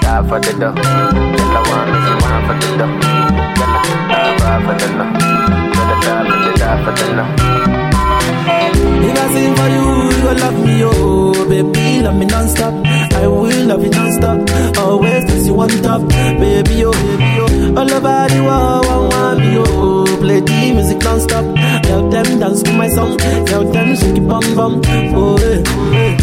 [0.03, 0.75] Die for the dough.
[0.75, 2.55] Girl, I want me, she want for.
[2.59, 2.93] Girl,
[3.69, 3.87] I
[4.39, 4.75] die for.
[4.79, 5.07] Girl,
[5.79, 7.25] I die for the, die for no.
[9.01, 12.75] If I sing for you, you gon' love me, oh Baby, love me non-stop
[13.21, 14.79] I will love you non-stop.
[14.79, 16.03] Always place you on top.
[16.09, 17.79] Baby, oh, baby, oh.
[17.79, 21.45] All over the world, one want me, oh Play the music non-stop.
[21.85, 23.17] Tell them dance to my song.
[23.47, 24.81] Tell them shake it bum bum.
[25.15, 26.17] Oh, eh, oh, eh.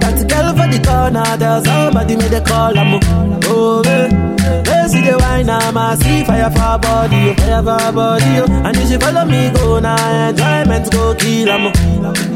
[0.00, 3.00] That girl for the corner Tell somebody make the call, I'm
[3.46, 4.08] Oh, eh.
[4.64, 8.46] They see the wine, I'm a see fire for body, oh, fire for body, oh.
[8.66, 12.33] And if she follow me, go now, enjoyment go kill.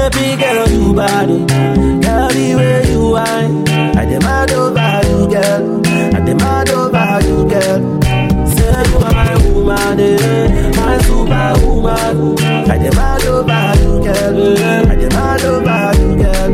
[0.00, 3.68] Baby girl, you bad, girl, the way you whine.
[3.98, 5.82] I demand over you, girl.
[6.16, 8.00] I demand over you, girl.
[8.48, 12.38] Say you are my woman, eh, my superwoman.
[12.70, 14.58] I demand over you, girl.
[14.88, 16.52] I demand over you, girl.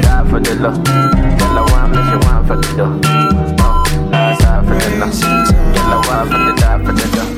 [0.00, 0.82] Die for the love.
[0.82, 3.22] Girl, I want me, she want for the
[4.14, 5.06] it's hard for the no.
[5.74, 7.31] Girl, I want me to die for the dough.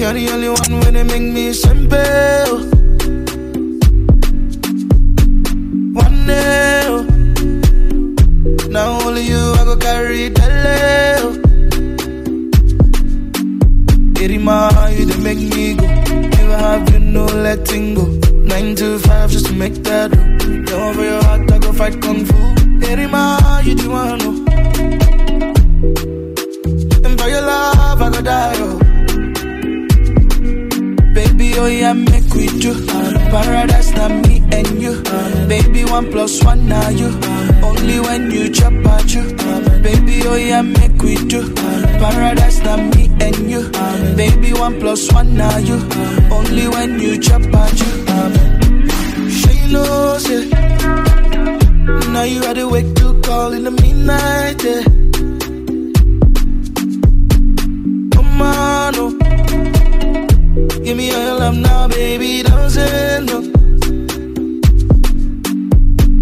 [0.00, 2.58] You're the only one when they make me simple.
[5.92, 6.26] One
[8.68, 10.30] now only you I go carry
[15.08, 15.86] you make me go.
[15.86, 18.04] Never have you no letting go.
[18.50, 20.29] Nine to five just to make that room.
[21.90, 22.34] Fight kung fu.
[22.86, 24.46] Irima, you the one, oh.
[27.04, 28.78] And for your love, I go die, oh.
[31.14, 32.72] Baby, oh yeah, make we do.
[32.88, 35.02] Uh, paradise, not me and you.
[35.06, 37.08] Uh, baby, one plus one, now you.
[37.22, 39.22] Uh, only when you chop at you.
[39.82, 41.52] Baby, oh yeah, make we do.
[41.54, 43.70] Paradise, not me and you.
[44.16, 45.78] Baby, one plus one, now you.
[46.30, 47.99] Only when you chop at you.
[52.20, 54.82] Now you are the wake to call in the midnight, yeah.
[58.14, 59.10] Come on, oh.
[60.84, 63.40] Give me all your love now, baby, don't say no.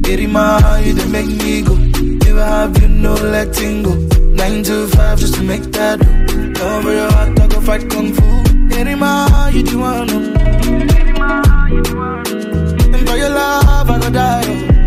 [0.06, 1.74] Irima, you they make me go.
[1.74, 3.94] Never have you no letting go.
[4.38, 6.54] Nine to five just to make that room.
[6.60, 8.22] Over your heart, I go fight kung fu.
[8.78, 10.22] Irima, you the one, oh.
[12.94, 14.77] And for your love, I go die, oh.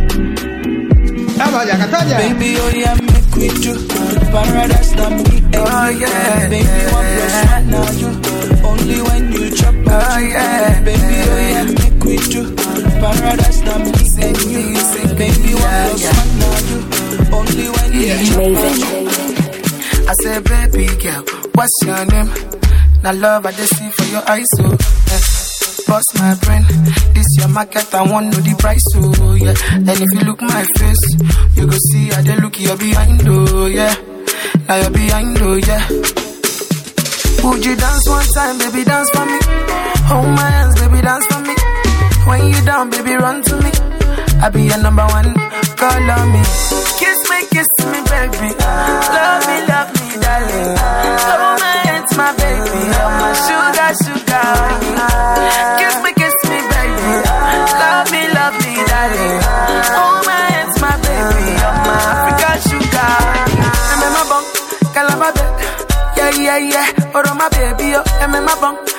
[1.54, 2.18] Oh.
[2.18, 3.74] Baby, oh yeah, make we do
[4.32, 8.10] Paradise, not me oh, yeah, Baby, one plus one, now you
[8.66, 13.80] Only when you chop out oh, yeah, Baby, oh yeah, make we do Paradise, not
[13.82, 14.64] me and you
[15.18, 16.80] Baby, one plus one, now you
[17.36, 18.12] Only when you
[20.08, 21.24] I said, baby girl,
[21.54, 22.30] what's your name?
[23.04, 25.22] Now love I just see for your eyes, so yeah.
[25.88, 26.64] Bust my brain,
[27.14, 29.56] this your market, I want know the price, so yeah.
[29.74, 31.04] And if you look my face,
[31.62, 33.94] you go see how they look you're behind, oh yeah.
[34.68, 35.84] Now you're behind, oh yeah.
[37.46, 39.38] Would you dance one time, baby, dance for me?
[40.10, 41.56] Hold my hands, baby, dance for me.
[42.26, 43.72] When you down, baby, run to me.
[44.42, 45.34] I be your number one,
[45.78, 46.42] call on me.
[46.98, 48.50] Kiss me, kiss me, baby.
[48.58, 50.74] Love me, love me, darling.
[50.82, 52.82] Hold my hands, my baby.
[52.90, 53.61] You're my sugar,
[68.06, 68.91] my baby, oh, I'm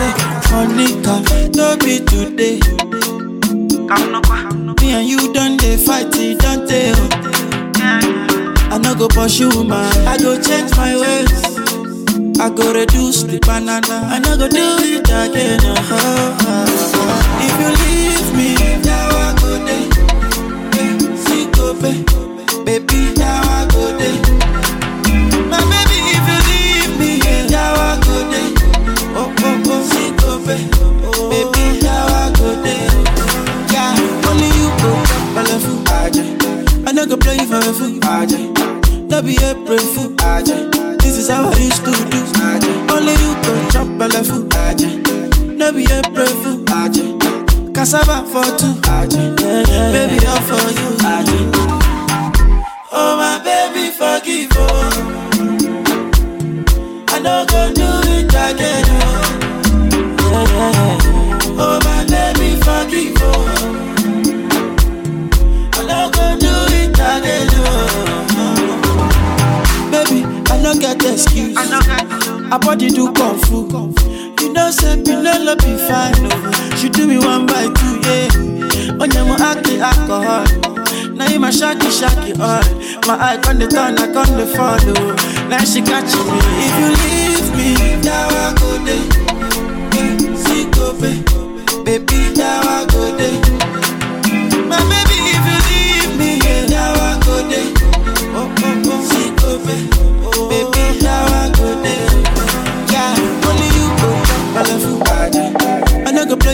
[0.00, 0.12] say,
[0.50, 1.14] Monica,
[1.56, 2.58] no be today.
[4.80, 7.00] Me and you done they fight, it don't tell.
[8.72, 11.44] I no go pursue man, I go change my ways.
[12.40, 15.60] I go reduce the banana, I no go do it again.
[15.64, 16.66] uh-huh.
[17.46, 18.48] If you leave me,
[18.82, 19.50] now I go
[21.80, 22.04] pay.
[22.64, 24.39] Baby, now I go there.
[37.10, 37.98] Go play for a fool.
[39.08, 40.10] No be April fool.
[40.98, 42.20] This is how I used to do.
[42.94, 44.46] Only you go chop a level.
[45.56, 46.64] No be April fool.
[47.74, 48.74] Cassava for two.
[49.90, 50.88] Baby, all for you.
[52.92, 54.90] Oh my baby, forgive oh.
[57.08, 58.86] I no go do it again.
[60.22, 60.98] Oh,
[61.58, 63.59] oh my baby, forgive oh.
[70.74, 71.56] No get excuse.
[71.56, 73.66] I body do kung fu.
[74.40, 76.14] You know, say Pinelo be fine.
[76.30, 76.76] Oh.
[76.76, 79.02] She do me one by two, yeah.
[79.02, 80.44] On your act the alcohol.
[81.14, 82.62] Now you my shaky shaky all.
[83.06, 85.16] My eye on the turn, I on the follow.
[85.48, 86.38] Now she catching me.
[86.66, 87.70] If you leave me,
[88.06, 89.06] now I go there.
[89.94, 91.18] Yeah, See, go pay.
[91.84, 93.38] Baby, now I go there.
[94.70, 95.09] My baby,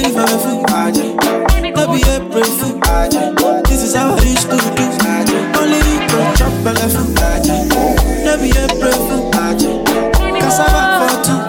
[0.06, 0.62] Play for a fool.
[0.62, 2.78] No be April fool.
[3.64, 4.62] This is how I used to do.
[5.58, 7.06] Only you go jump a level.
[8.22, 9.30] No be April fool.
[10.38, 11.40] Cassava for two.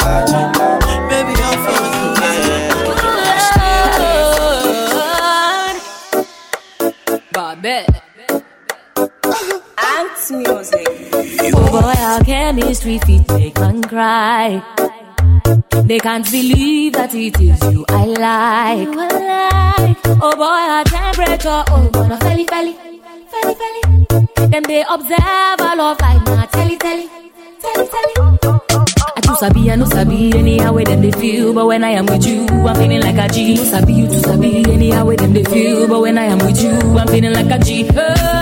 [1.07, 1.81] Baby, I'm for
[7.13, 7.21] you.
[7.31, 7.95] Babette.
[9.77, 10.87] Ant music.
[11.53, 14.63] Oh boy, our chemistry fit make man cry.
[15.85, 18.87] They can't believe that it is you I like.
[20.21, 22.73] Oh boy, our temperature, oh gonna felly felly,
[23.31, 24.47] felly felly.
[24.49, 27.09] Them they observe our love like na telly telly,
[27.61, 28.13] telly telly.
[29.15, 32.05] I do sabi, I no sabi anyhow where them they feel, but when I am
[32.05, 33.55] with you, I'm feeling like a G.
[33.55, 36.61] No sabi, you too sabi anyhow where them they feel, but when I am with
[36.61, 37.87] you, I'm feeling like a G.
[37.87, 38.36] Cause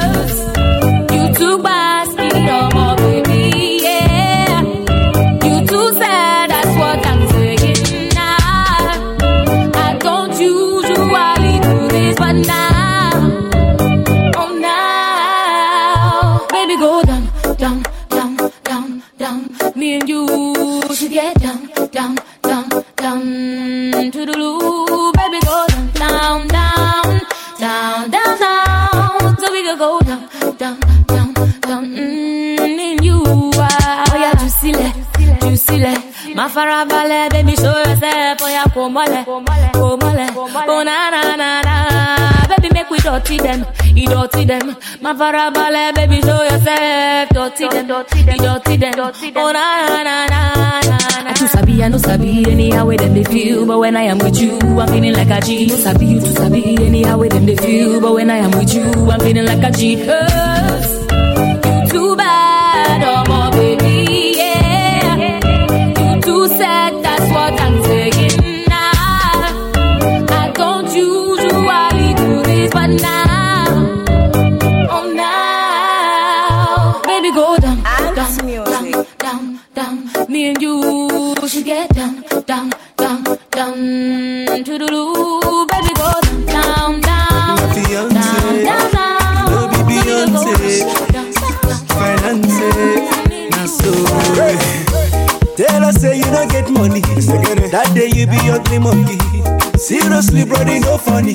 [38.96, 39.36] Oh mọ́lẹ̀, kò
[40.02, 40.28] mọ́lẹ̀.
[40.74, 41.76] Oh na na na na.
[42.50, 43.60] Baby, make we dirty them,
[44.12, 44.66] dirty them.
[45.04, 47.30] Má farabalẹ̀, baby, show yourself.
[47.36, 48.94] Dirty them, dirty them.
[49.44, 49.66] Oh na
[50.08, 50.38] na na
[50.90, 51.00] na.
[51.28, 54.20] I too sabi, I no sabi anyhow where them they feel, but when I am
[54.20, 55.68] with you, I'm feeling like a G.
[55.68, 58.74] No sabi, you too sabi anyhow where them they feel, but when I am with
[58.74, 59.82] you, I'm feeling like a G.
[60.06, 61.65] 'Cause you too bad, oh
[97.76, 99.35] That day you be ugly monkey.
[99.86, 101.34] Seriously, brother, no funny.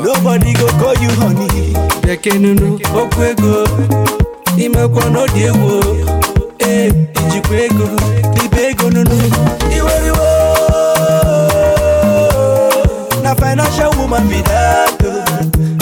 [0.00, 1.72] Nobody go call you honey.
[2.02, 3.66] Bekenunu, okwego,
[4.56, 5.84] imekwa no diewo.
[6.58, 6.92] Eh,
[7.28, 7.88] ijikwa ego,
[8.42, 9.32] libe ego nunu.
[9.76, 10.26] Iweriwo,
[13.22, 15.02] na financial woman be that.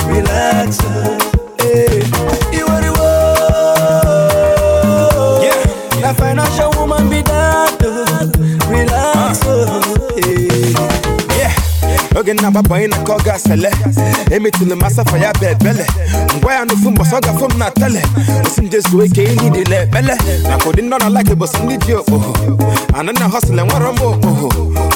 [0.09, 0.79] Relax,
[12.31, 13.71] oge na-agba banye na ka ọ ga-asele.
[14.31, 15.87] Emetụla m asafa ya bụ ebele.
[16.39, 18.03] Ngwa ya n'ofu mbọsọ ọ gafe m na tele.
[18.47, 20.15] Osi nje zuo ike ihe dịla ekpele
[20.49, 22.33] maka ụdị ndị ọ na-alaki bụsị ndị ji okpoho
[22.99, 24.49] anụ na hosịl nwere m okpoho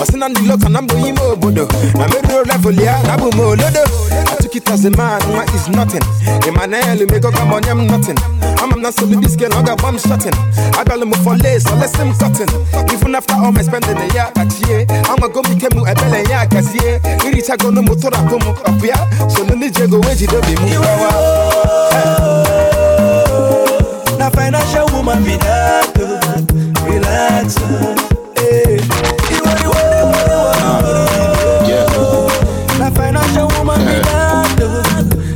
[0.05, 1.68] ọsị na ndị loka na mbụ ime obodo
[1.98, 6.05] na meruo level ya na abụ m olodo oh, atukitazi man nwa is nothing.
[6.48, 8.18] Emmanuel megoga m onye m nothing.
[8.62, 10.35] Ama m na nsogbu diske na ọ ga-agba m shotin
[10.81, 12.48] abịalụ m for lace olesi m cotton
[12.93, 17.81] even after all my spending ya kpachie anwago m ike m ebele ya gazie irichagonu
[17.82, 18.97] m tụrapụ m ọpụ ya
[19.31, 21.10] so ndị ji ego wee jide obi m gbawa
[24.18, 25.98] na financial woman be that.
[25.98, 26.90] oh.
[26.90, 29.13] Relax, oh.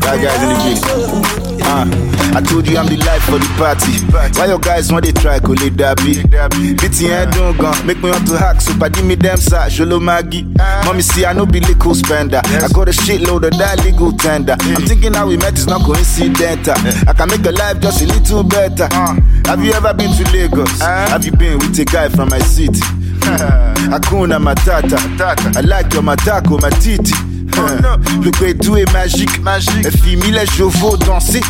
[0.08, 1.58] That guy's in the.
[1.68, 1.84] Uh,
[2.32, 3.92] I told you I'm the life for the party.
[4.40, 6.24] Why your guys want they try to lead that beat?
[6.80, 8.62] Beating head don't gun, make me want to hack.
[8.62, 10.44] So give me them side, Jolo Maggie.
[10.88, 12.40] Mommy see I no be liquor spender.
[12.42, 14.56] I got a shitload of that legal tender.
[14.58, 16.72] I'm thinking how we met is not coincidental.
[17.04, 18.88] I can make a life just a little better.
[19.44, 20.80] Have you ever been to Lagos?
[20.80, 22.80] Have you been with a guy from my city?
[23.92, 24.96] Hakuna Matata.
[25.54, 27.12] I like your matako, my titi.
[28.22, 29.88] Le Guédou est magique, magique.
[30.02, 31.42] Fit mille chevaux danser.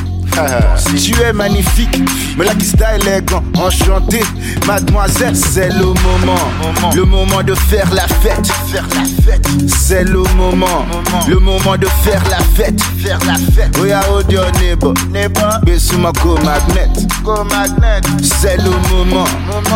[0.97, 1.99] Tu es magnifique,
[2.37, 4.23] me la qui style élégant, enchanté,
[4.67, 6.39] mademoiselle, c'est le moment,
[6.95, 10.87] le moment de faire la fête, faire la fête, c'est le moment,
[11.29, 13.73] le moment de faire la fête, faire la fête.
[14.29, 16.89] Dear neighbor, neighbor, Besuma go magnet,
[17.51, 19.25] magnet, c'est le moment,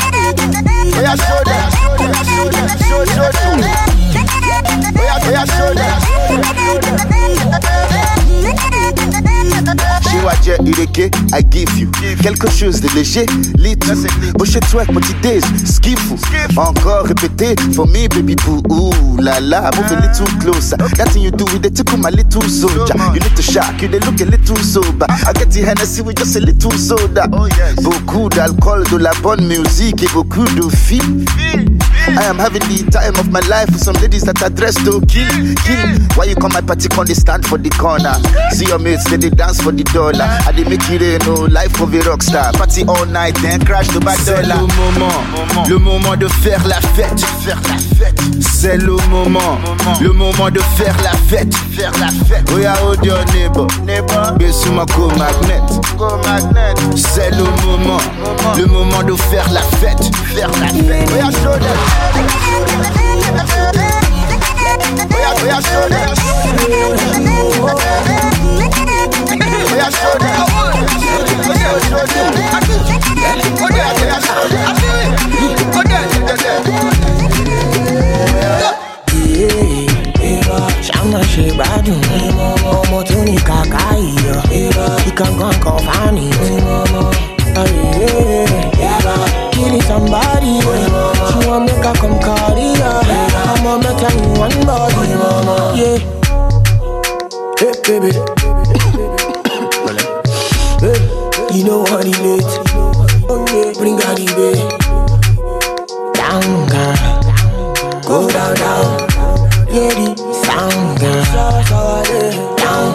[0.07, 1.67] oh yeah, show that.
[1.67, 2.67] Oh show that.
[2.87, 3.96] Show, show, show.
[4.69, 7.07] Oh yeah, oh yeah, show that.
[10.03, 11.89] Chez Wadja Ireke, I give you
[12.21, 13.25] quelque chose de léger,
[13.57, 13.77] lit.
[14.37, 16.15] Boucher twerk, multi days, skiffle.
[16.57, 18.61] Encore répété, for me, baby boo.
[18.71, 20.77] Ooh la la, move a little closer.
[20.77, 22.95] That thing you do with the tickle, my little soldier.
[23.13, 25.05] You need to shock, you they look a little sober.
[25.09, 27.27] I get the Hennessy with just a little soda.
[27.81, 31.25] Beaucoup d'alcool, de la bonne musique et beaucoup de filles.
[32.07, 35.01] I am having the time of my life with some ladies that are dressed to
[35.11, 35.27] kill,
[35.67, 35.91] kill.
[36.15, 38.15] Why you come my party on the stand for the corner?
[38.55, 40.23] See your mates, they, they dance for the dollar.
[40.47, 42.53] I they make it rain, no life of a rock star.
[42.53, 44.61] Party all night, then crash the bad C'est dollar.
[44.61, 45.17] le moment,
[45.67, 48.19] le moment de faire la fête, faire la fête.
[48.41, 49.59] C'est le moment,
[50.01, 52.47] le moment de faire la fête, faire la fête.
[52.53, 54.33] Oh yeah, oh dear neighbor, neighbor.
[54.39, 55.61] Besuma go magnet,
[55.97, 56.73] go magnet.
[56.95, 57.99] C'est le moment,
[58.57, 60.03] le moment de faire la fête,
[60.33, 61.09] faire la fête.
[61.13, 61.96] Oh show that.
[61.99, 63.47] Oh oh.
[63.49, 63.83] Oh.
[67.59, 68.53] Oh.
[87.55, 88.07] Oh oh.
[89.53, 90.59] Oh somebody
[97.87, 98.07] baby.
[101.55, 102.43] you know what it is.
[103.31, 104.59] Okay, bring her the bay.
[106.13, 106.97] Down, girl.
[108.03, 108.99] Go down, down.
[109.71, 110.07] Yeah, the
[110.43, 111.23] sound, girl.
[112.57, 112.89] Down.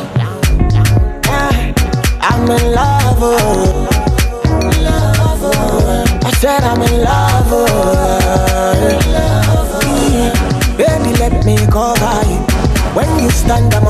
[1.25, 1.73] Yeah,
[2.21, 3.23] I'm in love.
[3.23, 3.89] oh.
[6.23, 7.51] I said I'm in love.
[7.51, 7.65] oh.
[10.77, 12.41] Baby, let me cover you.
[12.95, 13.87] When you stand, I'm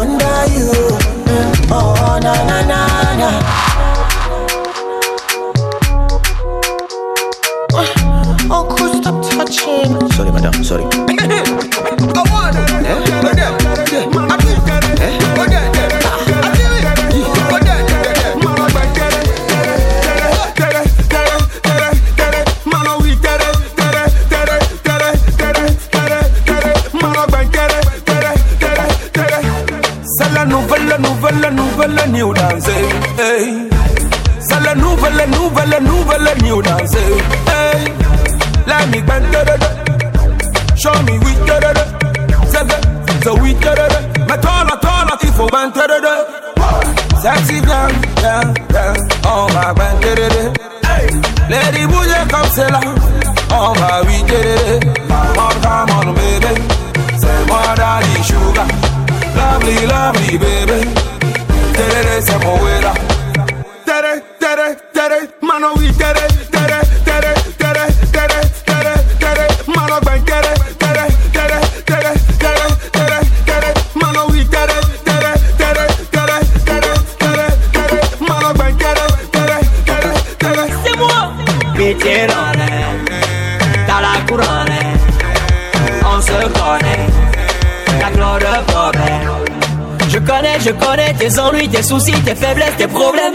[90.65, 93.35] Je connais, tes ennuis, tes soucis, tes faiblesses, tes problèmes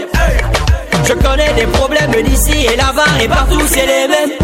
[1.06, 4.38] Je connais des problèmes d'ici et là-bas et partout c'est les mêmes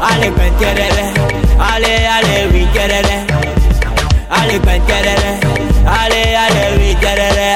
[0.00, 1.12] Allez, ben, terere.
[1.58, 3.18] Allez, allez, oui, terere.
[4.30, 5.32] Allez, ben, terere.
[5.86, 7.48] Allez, allez, oui, terere.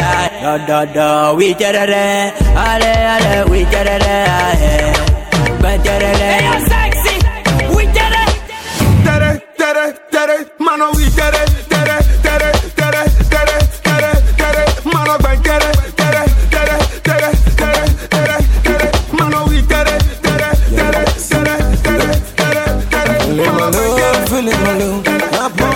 [0.42, 2.32] Da, da, da, oui, terere.
[2.56, 3.86] Allez, allez, oui, ben.
[5.84, 7.16] Hey, you're sexy.
[7.92, 8.00] Did it.
[9.04, 10.36] Tere, tere, tere.
[10.58, 11.34] Mano, we did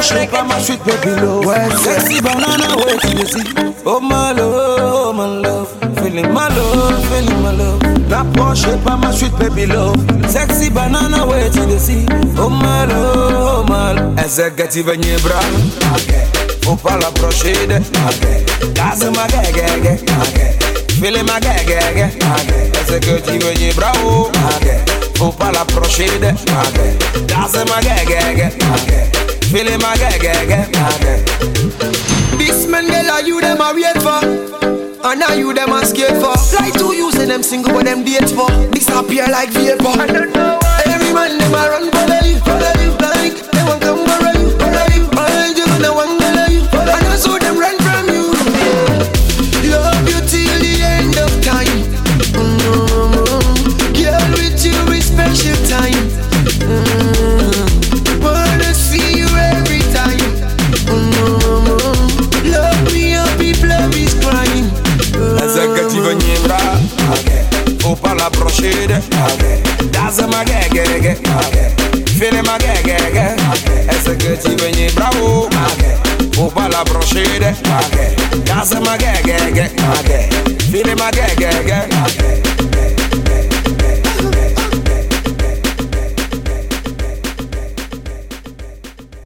[0.07, 1.83] My Porsche, pas ma sweet baby love.
[1.83, 3.43] Sexy banana, wait till you see.
[3.85, 5.69] Oh my love, oh my love.
[5.99, 7.83] Feeling my love, feeling my love.
[8.09, 9.97] My Porsche, pas ma sweet baby love.
[10.31, 12.07] Sexy banana, wait till you see.
[12.39, 14.19] Oh my love, oh my love.
[14.19, 15.41] Executive your bra.
[16.70, 17.83] Opa la procede.
[18.74, 19.99] Casa ma gege.
[21.01, 22.15] Feeling my gege.
[22.78, 23.93] Executive and your bra.
[25.19, 26.35] Opa la procede.
[27.27, 29.26] Casa ma gege.
[29.51, 30.32] Feeling my gege.
[32.39, 34.20] This man, girl, are you them a wait for?
[35.06, 36.35] And now you them a scared for?
[36.56, 38.48] Like two using them single but them date for?
[38.70, 39.86] Disappear like vapor.
[39.86, 40.82] I don't know why.
[40.86, 42.76] Every man them a run follow you, follow you
[70.16, 71.14] Casa ma gege.
[72.18, 72.97] Feeling my gege.
[73.86, 75.10] Executive and your bra.
[76.38, 77.55] Opa la procede.
[78.47, 79.68] Casa ma gege.
[80.70, 82.45] Feeling my gege.